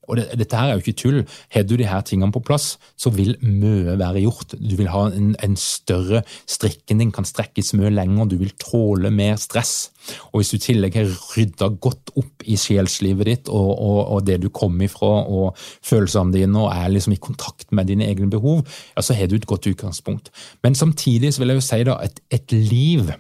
Og 0.10 0.18
det, 0.18 0.26
Dette 0.42 0.58
her 0.58 0.72
er 0.72 0.78
jo 0.78 0.84
ikke 0.84 0.98
tull. 0.98 1.20
Har 1.54 1.66
du 1.68 1.76
de 1.78 1.88
her 1.88 2.02
tingene 2.06 2.34
på 2.34 2.42
plass, 2.42 2.72
så 2.98 3.12
vil 3.14 3.36
mye 3.46 3.94
være 4.00 4.24
gjort. 4.24 4.56
Du 4.58 4.74
vil 4.80 4.90
ha 4.90 5.06
en, 5.14 5.36
en 5.38 5.56
større 5.60 6.24
Strikken 6.50 7.02
din 7.02 7.14
kan 7.14 7.28
strekkes 7.28 7.72
mye 7.78 7.92
lenger, 7.94 8.26
du 8.30 8.38
vil 8.42 8.52
tåle 8.62 9.12
mer 9.14 9.38
stress. 9.42 9.92
Og 10.32 10.40
hvis 10.40 10.52
du 10.52 10.58
i 10.58 10.64
tillegg 10.64 10.98
har 10.98 11.14
rydda 11.36 11.70
godt 11.82 12.14
opp 12.18 12.46
i 12.50 12.58
sjelslivet 12.58 13.30
ditt 13.30 13.52
og, 13.54 13.70
og, 13.70 14.00
og, 14.16 14.26
det 14.26 14.40
du 14.42 14.50
kommer 14.50 14.88
ifra, 14.88 15.12
og 15.30 15.54
følelsene 15.86 16.34
dine, 16.34 16.58
og 16.58 16.74
er 16.74 16.90
liksom 16.96 17.14
i 17.14 17.22
kontakt 17.22 17.70
med 17.76 17.92
dine 17.92 18.10
egne 18.10 18.30
behov, 18.32 18.66
ja, 18.96 19.06
så 19.06 19.18
har 19.18 19.30
du 19.30 19.38
et 19.38 19.50
godt 19.50 19.70
utgangspunkt. 19.70 20.34
Men 20.66 20.76
samtidig 20.76 21.36
så 21.36 21.44
vil 21.44 21.54
jeg 21.54 21.62
jo 21.62 21.68
si 21.70 21.84
da, 21.86 22.00
et, 22.04 22.24
et 22.34 22.56
liv 22.58 23.12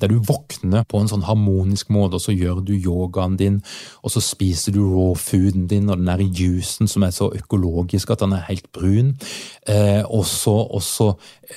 der 0.00 0.12
du 0.12 0.18
våkner 0.26 0.84
på 0.88 1.00
en 1.00 1.10
sånn 1.10 1.24
harmonisk 1.26 1.90
måte, 1.92 2.18
og 2.18 2.24
så 2.24 2.34
gjør 2.34 2.62
du 2.66 2.72
yogaen 2.76 3.36
din, 3.40 3.60
og 4.04 4.14
så 4.14 4.22
spiser 4.24 4.74
du 4.76 4.82
raw 4.84 5.14
fooden 5.18 5.66
din 5.70 5.90
og 5.90 6.00
den 6.00 6.10
der 6.10 6.22
juicen 6.24 6.90
som 6.90 7.04
er 7.06 7.14
så 7.14 7.30
økologisk 7.36 8.10
at 8.12 8.24
den 8.24 8.34
er 8.36 8.46
helt 8.48 8.68
brun. 8.76 9.14
Eh, 9.68 10.02
og 10.08 10.24
så, 10.28 10.56
så, 10.84 11.10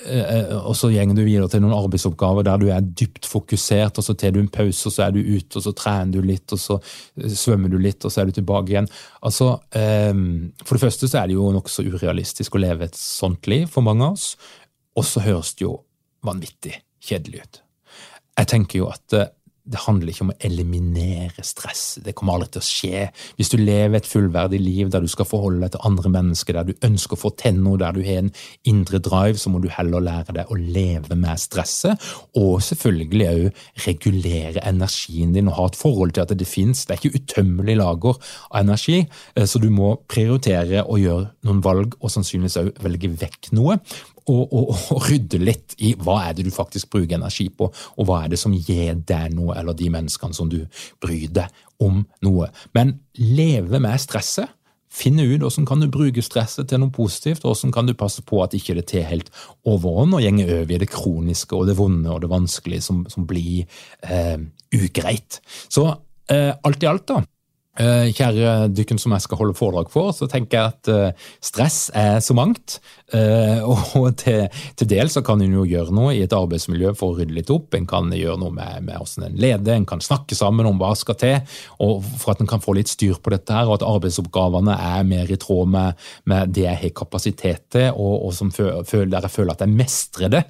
eh, 0.06 0.54
og 0.60 0.76
gjenger 0.94 1.18
du 1.18 1.24
videre 1.26 1.50
til 1.52 1.64
noen 1.64 1.76
arbeidsoppgaver 1.78 2.48
der 2.48 2.62
du 2.62 2.68
er 2.74 2.84
dypt 2.84 3.28
fokusert, 3.30 4.00
og 4.00 4.08
så 4.08 4.16
tar 4.18 4.36
du 4.36 4.42
en 4.44 4.52
pause, 4.52 4.88
og 4.90 4.96
så 4.96 5.08
er 5.08 5.16
du 5.16 5.22
ute, 5.22 5.58
og 5.60 5.66
så 5.66 5.76
trener 5.78 6.14
du 6.16 6.22
litt, 6.26 6.48
og 6.54 6.62
så 6.62 6.80
eh, 6.80 7.30
svømmer 7.32 7.72
du 7.72 7.80
litt, 7.82 8.04
og 8.04 8.14
så 8.14 8.24
er 8.24 8.30
du 8.30 8.38
tilbake 8.40 8.76
igjen. 8.76 8.90
Altså, 9.24 9.56
eh, 9.76 10.12
For 10.64 10.76
det 10.76 10.86
første 10.86 11.10
så 11.10 11.24
er 11.24 11.32
det 11.32 11.40
jo 11.40 11.52
nokså 11.56 11.86
urealistisk 11.88 12.56
å 12.56 12.64
leve 12.64 12.90
et 12.90 13.00
sånt 13.00 13.48
liv 13.52 13.68
for 13.72 13.86
mange 13.86 14.06
av 14.06 14.18
oss, 14.18 14.34
og 14.94 15.08
så 15.08 15.24
høres 15.26 15.56
det 15.58 15.68
jo 15.68 15.78
vanvittig 16.24 16.78
kjedelig 17.04 17.44
ut. 17.44 17.63
Jeg 18.40 18.50
tenker 18.50 18.80
jo 18.80 18.90
at 18.92 19.18
eh, 19.18 19.32
det 19.64 19.80
handler 19.86 20.12
ikke 20.12 20.26
om 20.26 20.32
å 20.34 20.40
eliminere 20.44 21.44
stress. 21.46 21.84
Det 22.04 22.12
kommer 22.18 22.36
aldri 22.36 22.50
til 22.52 22.60
å 22.60 22.68
skje. 22.68 23.04
Hvis 23.38 23.52
du 23.54 23.56
lever 23.62 23.96
et 23.96 24.10
fullverdig 24.10 24.60
liv 24.60 24.90
der 24.92 25.04
du 25.04 25.08
skal 25.12 25.28
forholde 25.28 25.62
deg 25.64 25.72
til 25.76 25.86
andre 25.88 26.12
mennesker, 26.12 26.58
der 26.58 26.68
du 26.68 26.88
ønsker 26.88 27.16
å 27.16 27.22
få 27.22 27.32
til 27.40 27.62
noe, 27.62 27.80
der 27.80 27.96
du 27.96 28.02
har 28.04 28.26
en 28.26 28.34
indre 28.68 29.00
drive, 29.04 29.40
så 29.40 29.54
må 29.54 29.62
du 29.64 29.70
heller 29.72 30.04
lære 30.04 30.36
deg 30.36 30.52
å 30.52 30.60
leve 30.60 31.16
med 31.16 31.40
stresset. 31.40 32.10
Og 32.40 32.60
selvfølgelig 32.68 33.30
òg 33.30 33.64
regulere 33.88 34.66
energien 34.68 35.32
din 35.36 35.48
og 35.48 35.60
ha 35.62 35.70
et 35.72 35.80
forhold 35.80 36.16
til 36.18 36.26
at 36.26 36.36
det 36.36 36.50
fins. 36.50 36.84
Det 36.84 36.98
er 36.98 37.00
ikke 37.00 37.24
utømmelig 37.24 37.80
lager 37.80 38.20
av 38.52 38.66
energi, 38.66 39.06
eh, 39.38 39.48
så 39.48 39.64
du 39.64 39.70
må 39.72 39.96
prioritere 40.12 40.84
å 40.84 41.00
gjøre 41.00 41.32
noen 41.48 41.64
valg, 41.64 41.96
og 42.04 42.12
sannsynligvis 42.12 42.60
òg 42.60 42.84
velge 42.84 43.16
vekk 43.24 43.54
noe 43.56 43.80
og, 44.30 44.54
og, 44.54 44.74
og, 44.94 45.06
rydde 45.10 45.40
litt 45.42 45.76
i 45.84 45.94
hva 46.00 46.20
er 46.30 46.38
det 46.38 46.48
du 46.48 46.52
faktisk 46.54 46.92
bruker 46.94 47.18
energi 47.18 47.50
på, 47.52 47.70
og 47.70 48.08
hva 48.08 48.24
er 48.24 48.34
det 48.34 48.40
som 48.42 48.56
gir 48.56 48.96
deg 48.96 49.36
noe, 49.36 49.56
eller 49.60 49.78
de 49.78 49.90
menneskene 49.94 50.38
som 50.38 50.52
du 50.52 50.62
bryr 51.04 51.30
deg 51.34 51.64
om 51.84 52.04
noe. 52.26 52.50
Men 52.76 52.98
leve 53.20 53.82
med 53.84 54.02
stresset. 54.02 54.52
Finne 54.94 55.26
ut 55.26 55.42
hvordan 55.42 55.66
kan 55.66 55.82
du 55.82 55.88
bruke 55.90 56.22
stresset 56.22 56.68
til 56.70 56.84
noe 56.84 56.94
positivt, 56.94 57.42
og 57.42 57.56
hvordan 57.56 57.74
kan 57.74 57.88
du 57.90 57.96
passe 57.98 58.22
på 58.22 58.44
at 58.44 58.54
ikke 58.54 58.76
det 58.78 58.86
tar 58.92 59.08
helt 59.10 59.32
overhånd 59.66 60.14
og 60.14 60.22
gjenger 60.22 60.52
over 60.60 60.76
i 60.76 60.82
det 60.84 60.90
kroniske 60.94 61.58
og 61.58 61.66
det 61.72 61.78
vonde 61.80 62.12
og 62.14 62.22
det 62.22 62.30
vanskelige 62.30 62.86
som, 62.86 63.02
som 63.10 63.26
blir 63.26 63.66
eh, 64.06 64.38
ugreit. 64.78 65.40
Så 65.66 65.88
eh, 66.30 66.52
alt 66.54 66.86
i 66.86 66.92
alt, 66.92 67.08
da, 67.10 67.24
kjære 67.74 68.68
dykken 68.70 69.00
som 69.02 69.16
jeg 69.16 69.24
skal 69.26 69.40
holde 69.40 69.56
foredrag 69.58 69.90
for, 69.90 70.12
så 70.14 70.28
tenker 70.30 70.60
jeg 70.60 70.74
at 70.76 70.90
eh, 70.94 71.30
stress 71.42 71.88
er 71.98 72.20
så 72.22 72.36
mangt. 72.38 72.78
Eh, 73.14 73.66
og 73.98 74.12
til, 74.22 74.46
til 74.78 74.90
dels 74.90 75.16
så 75.18 75.24
kan 75.26 75.42
en 75.42 75.56
jo 75.58 75.66
gjøre 75.66 75.94
noe 75.96 76.14
i 76.14 76.22
et 76.22 76.36
arbeidsmiljø 76.38 76.94
for 76.98 77.14
å 77.14 77.18
rydde 77.18 77.34
litt 77.34 77.50
opp. 77.54 77.74
En 77.74 77.88
kan 77.90 78.12
gjøre 78.14 78.38
noe 78.42 78.54
med, 78.54 78.86
med 78.86 79.00
hvordan 79.00 79.26
en 79.26 79.40
leder, 79.42 79.74
en 79.74 79.88
kan 79.90 80.04
snakke 80.04 80.38
sammen 80.38 80.70
om 80.70 80.78
hva 80.78 80.92
som 80.94 81.02
skal 81.04 81.18
til, 81.24 81.58
og 81.84 82.06
for 82.22 82.36
at 82.36 82.44
en 82.44 82.50
kan 82.50 82.62
få 82.64 82.76
litt 82.78 82.92
styr 82.92 83.18
på 83.18 83.34
dette 83.34 83.58
her, 83.58 83.66
og 83.66 83.80
at 83.80 83.88
arbeidsoppgavene 83.88 84.78
er 84.78 85.10
mer 85.10 85.34
i 85.34 85.40
tråd 85.42 85.74
med, 85.74 86.06
med 86.30 86.54
det 86.54 86.68
jeg 86.68 86.82
har 86.84 86.96
kapasitet 87.02 87.66
til, 87.74 87.90
og, 87.98 88.28
og 88.28 88.38
som 88.38 88.54
føler, 88.54 89.10
der 89.12 89.26
jeg 89.26 89.34
føler 89.34 89.56
at 89.56 89.66
jeg 89.66 89.74
mestrer 89.74 90.32
det. 90.32 90.44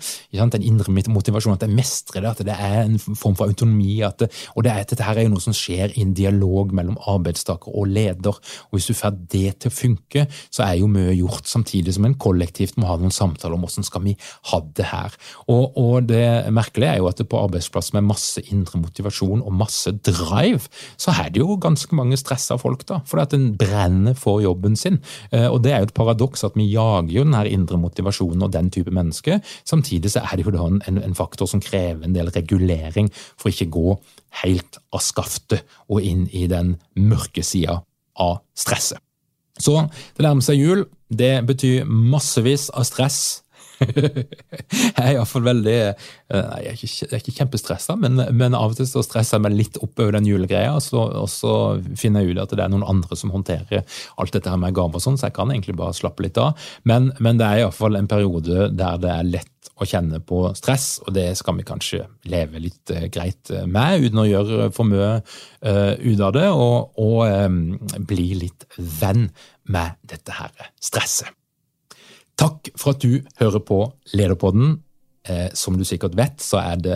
En 0.43 0.51
indre 0.59 0.91
motivasjonen, 1.07 1.55
at 1.55 1.65
jeg 1.65 1.75
mestrer 1.75 2.21
det, 2.21 2.35
at 2.35 2.45
det 2.51 2.59
er 2.59 2.83
en 2.83 2.99
form 2.99 3.39
for 3.39 3.47
autonomi. 3.47 3.95
Det, 4.19 4.27
og 4.57 4.67
det 4.67 4.73
er, 4.73 4.85
dette 4.91 5.07
her 5.07 5.17
er 5.17 5.27
jo 5.27 5.33
noe 5.37 5.43
som 5.43 5.55
skjer 5.55 5.95
i 5.95 6.03
en 6.03 6.13
dialog 6.17 6.73
mellom 6.75 6.99
arbeidstaker 7.13 7.73
og 7.73 7.89
leder. 7.91 8.37
Og 8.69 8.77
Hvis 8.77 8.89
du 8.89 8.97
får 8.97 9.15
det 9.31 9.59
til 9.63 9.71
å 9.71 9.75
funke, 9.75 10.25
så 10.53 10.65
er 10.67 10.79
jo 10.81 10.89
mye 10.91 11.15
gjort, 11.15 11.47
samtidig 11.49 11.95
som 11.95 12.07
en 12.07 12.17
kollektivt 12.19 12.77
må 12.77 12.89
ha 12.89 12.97
noen 12.99 13.13
samtaler 13.13 13.57
om 13.57 13.65
hvordan 13.65 13.87
skal 13.87 14.03
vi 14.05 14.15
ha 14.51 14.61
det 14.77 14.87
her. 14.91 15.15
Og, 15.47 15.77
og 15.79 16.09
det 16.09 16.23
merkelige 16.53 16.95
er 16.95 17.01
jo 17.01 17.09
at 17.09 17.21
det 17.21 17.29
på 17.31 17.41
arbeidsplass 17.41 17.93
med 17.95 18.07
masse 18.09 18.41
indre 18.53 18.81
motivasjon 18.81 19.43
og 19.43 19.57
masse 19.57 19.91
drive, 20.05 20.67
så 20.97 21.13
er 21.23 21.31
det 21.33 21.43
jo 21.43 21.57
ganske 21.61 21.95
mange 21.95 22.17
stressa 22.19 22.57
folk, 22.61 22.85
da. 22.89 23.01
Fordi 23.07 23.23
at 23.27 23.37
en 23.37 23.49
brenner 23.59 24.17
for 24.17 24.41
jobben 24.43 24.77
sin. 24.79 24.99
Eh, 25.31 25.47
og 25.47 25.61
det 25.63 25.73
er 25.73 25.83
jo 25.83 25.91
et 25.91 25.97
paradoks 25.97 26.45
at 26.47 26.57
vi 26.59 26.69
jager 26.71 27.13
jo 27.13 27.25
den 27.27 27.37
her 27.37 27.49
indre 27.49 27.79
motivasjonen 27.81 28.45
og 28.45 28.53
den 28.53 28.71
type 28.73 28.93
mennesker. 28.93 29.39
Samtidig 29.67 30.13
så 30.13 30.23
er 30.23 30.37
det 30.37 30.47
jo 30.47 30.55
da 30.55 30.67
en, 30.71 30.99
en 31.01 31.17
faktor 31.17 31.49
som 31.49 31.63
krever 31.63 32.05
en 32.05 32.15
del 32.15 32.31
regulering 32.33 33.11
for 33.37 33.51
ikke 33.51 33.71
gå 33.73 33.97
helt 34.41 34.79
av 34.93 35.03
skaftet 35.05 35.65
og 35.87 36.01
inn 36.01 36.25
i 36.33 36.47
den 36.51 36.75
mørke 36.97 37.43
sida 37.45 37.81
av 38.19 38.39
stresset. 38.57 38.99
Så 39.61 39.75
det 40.17 40.25
nærmer 40.25 40.41
seg 40.45 40.57
jul. 40.57 40.85
Det 41.13 41.43
betyr 41.45 41.85
massevis 41.85 42.69
av 42.73 42.87
stress. 42.89 43.42
jeg 44.97 45.03
er 45.03 45.13
iallfall 45.13 45.45
veldig 45.45 45.77
eh, 45.83 45.93
Nei, 46.33 46.59
jeg 46.65 46.71
er 46.71 46.77
ikke, 46.77 46.89
jeg 46.89 47.09
er 47.11 47.21
ikke 47.21 47.35
kjempestressa, 47.37 47.95
men, 47.99 48.21
men, 48.33 48.57
av 48.57 48.73
og 48.73 48.79
til 48.79 48.87
så 48.89 49.03
stresser 49.05 49.37
jeg 49.37 49.45
meg 49.45 49.57
litt 49.57 49.79
opp 49.83 49.99
over 50.01 50.15
den 50.17 50.27
julegreia, 50.29 50.73
og 50.75 50.83
så, 50.85 51.05
og 51.23 51.29
så, 51.31 51.53
finner 51.99 52.23
jeg 52.23 52.33
ut 52.33 52.43
at 52.43 52.55
det 52.57 52.65
er 52.65 52.73
noen 52.73 52.85
andre 52.87 53.17
som 53.19 53.33
håndterer 53.33 53.83
alt 54.21 54.35
dette 54.35 54.49
her 54.49 54.59
med 54.61 54.75
gaver 54.75 54.99
og 54.99 55.05
sånn, 55.05 55.19
så 55.19 55.29
jeg 55.29 55.37
kan 55.37 55.53
egentlig 55.53 55.77
bare 55.79 55.95
slappe 55.97 56.25
litt 56.25 56.39
av. 56.41 56.57
Men, 56.89 57.11
men 57.23 57.39
det 57.39 57.47
er 57.47 57.63
iallfall 57.63 57.99
en 57.99 58.09
periode 58.09 58.69
der 58.73 59.01
det 59.01 59.11
er 59.13 59.29
lett 59.29 59.71
å 59.81 59.87
kjenne 59.89 60.19
på 60.23 60.39
stress, 60.57 60.87
og 61.03 61.13
det 61.15 61.27
skal 61.39 61.57
vi 61.57 61.67
kanskje 61.67 62.03
leve 62.29 62.61
litt 62.61 62.93
uh, 62.93 63.05
greit 63.13 63.51
eh, 63.53 63.65
med, 63.69 64.05
uten 64.05 64.21
å 64.21 64.27
gjøre 64.27 64.71
for 64.75 64.89
mye 64.89 65.13
uh, 65.19 65.93
ut 65.97 66.19
av 66.23 66.33
det, 66.35 66.49
og, 66.51 66.99
og 67.01 67.23
um, 67.27 67.61
bli 68.09 68.33
litt 68.43 68.67
venn 68.77 69.29
med 69.69 69.97
dette 70.09 70.37
her 70.37 70.69
stresset. 70.81 71.31
Takk 72.39 72.71
for 72.79 72.95
at 72.95 73.03
du 73.03 73.21
hører 73.39 73.59
på 73.59 73.79
Lederpodden. 74.13 74.81
Eh, 75.23 75.45
som 75.55 75.77
du 75.79 75.85
sikkert 75.87 76.17
vet, 76.19 76.41
så 76.43 76.57
er 76.59 76.79
det, 76.83 76.95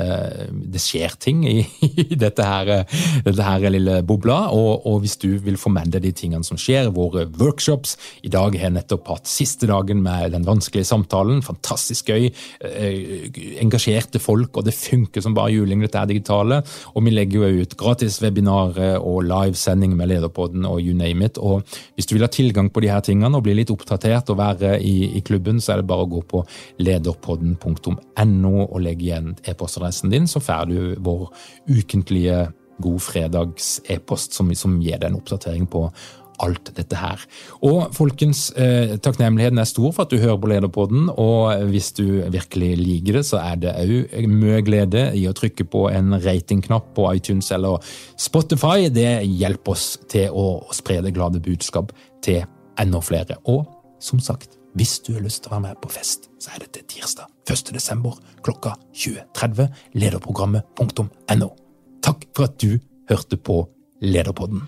det 0.51 0.81
skjer 0.83 1.13
ting 1.15 1.45
i, 1.47 1.61
i 2.03 2.17
dette, 2.19 2.43
her, 2.43 2.83
dette, 3.23 3.39
her, 3.39 3.63
lille 3.71 4.01
bobla. 4.03 4.49
Og, 4.51 4.83
og, 4.83 4.97
hvis 5.05 5.15
du 5.21 5.29
vil 5.45 5.55
få 5.55 5.71
med 5.71 5.93
deg 5.93 6.03
de 6.03 6.11
tingene 6.11 6.43
som 6.43 6.59
skjer, 6.59 6.89
våre 6.91 7.23
workshops 7.39 7.95
I 8.27 8.31
dag 8.33 8.57
har 8.57 8.67
jeg 8.67 8.75
nettopp 8.75 9.07
hatt 9.13 9.31
siste 9.31 9.69
dagen 9.69 10.01
med 10.03 10.35
den 10.35 10.43
vanskelige 10.43 10.89
samtalen. 10.89 11.39
Fantastisk 11.45 12.11
gøy. 12.11 12.27
Eh, 12.67 13.29
engasjerte 13.63 14.19
folk, 14.19 14.59
og 14.59 14.67
det 14.67 14.75
funker 14.75 15.23
som 15.23 15.37
bare 15.37 15.55
juling, 15.55 15.85
dette 15.87 16.03
er 16.03 16.11
digitale. 16.11 16.59
Og 16.99 17.07
vi 17.07 17.15
legger 17.15 17.47
jo 17.47 17.63
ut 17.63 17.77
gratis 17.79 18.19
webinarer 18.25 18.99
og 18.99 19.23
livesending 19.23 19.95
med 19.95 20.11
Lederpodden 20.11 20.67
og 20.67 20.83
you 20.83 20.97
name 20.97 21.31
it. 21.31 21.39
Og 21.39 21.63
hvis 21.95 22.11
du 22.11 22.17
vil 22.17 22.27
ha 22.27 22.31
tilgang 22.33 22.73
på 22.75 22.83
de 22.83 22.91
her 22.91 23.07
tingene 23.07 23.39
og 23.39 23.47
bli 23.47 23.55
litt 23.61 23.71
oppdatert 23.71 24.35
og 24.35 24.41
være 24.43 24.75
i, 24.83 25.13
i 25.15 25.23
klubben, 25.23 25.63
så 25.63 25.77
er 25.77 25.85
det 25.85 25.89
bare 25.95 26.03
å 26.03 26.13
gå 26.17 26.25
på 26.27 26.43
lederpodden.no 26.83 27.95
no 28.25 28.65
og 28.65 28.79
legg 28.81 29.03
igjen 29.03 29.35
e-postadressen 29.45 30.09
din, 30.09 30.27
så 30.27 30.41
får 30.41 30.71
du 30.71 30.79
vår 31.05 31.27
ukentlige 31.69 32.47
God 32.81 33.01
fredags-e-post 33.01 34.33
som, 34.37 34.53
som, 34.55 34.79
gir 34.81 34.97
deg 35.01 35.11
en 35.11 35.19
oppdatering 35.19 35.67
på 35.69 35.87
alt 36.43 36.69
dette 36.77 36.97
her. 36.99 37.23
Og 37.65 37.95
folkens, 37.97 38.51
eh, 38.51 38.97
takknemligheten 39.01 39.57
er 39.57 39.65
stor 39.65 39.91
for 39.91 40.05
at 40.05 40.11
du 40.11 40.19
hører 40.21 40.37
på 40.37 40.51
Lederpodden, 40.51 41.09
og 41.09 41.63
hvis 41.71 41.91
du 41.97 42.21
virkelig 42.29 42.77
liker 42.77 43.17
det, 43.17 43.25
så 43.25 43.41
er 43.41 43.55
det 43.55 43.73
òg 43.73 44.27
mye 44.29 44.61
glede 44.61 45.07
i 45.17 45.25
å 45.25 45.33
trykke 45.33 45.65
på 45.65 45.87
en 45.89 46.13
ratingknapp 46.21 46.93
på 46.93 47.09
iTunes 47.15 47.49
eller 47.51 47.81
Spotify. 48.17 48.89
Det 48.93 49.25
hjelper 49.25 49.73
oss 49.73 49.97
til 50.09 50.29
å 50.29 50.61
spre 50.71 51.01
det 51.01 51.15
glade 51.17 51.41
budskap 51.41 51.91
til 52.21 52.45
enda 52.77 53.01
flere. 53.01 53.41
Og 53.49 53.65
som 53.99 54.21
sagt, 54.21 54.56
hvis 54.77 54.99
du 55.01 55.15
har 55.15 55.23
lyst 55.25 55.43
til 55.43 55.49
å 55.49 55.55
være 55.55 55.65
med 55.71 55.79
på 55.81 55.89
fest, 55.89 56.27
så 56.37 56.53
er 56.53 56.61
det 56.61 56.69
til 56.75 56.85
tirsdag 56.93 57.31
1. 57.49 57.71
desember 57.73 58.17
klokka 58.45 58.75
20.30. 58.93 59.71
Lederprogrammet.no. 59.97 61.49
Takk 62.05 62.27
for 62.37 62.45
at 62.45 62.59
du 62.61 62.77
hørte 63.09 63.39
på 63.41 63.63
Lederpodden. 64.05 64.67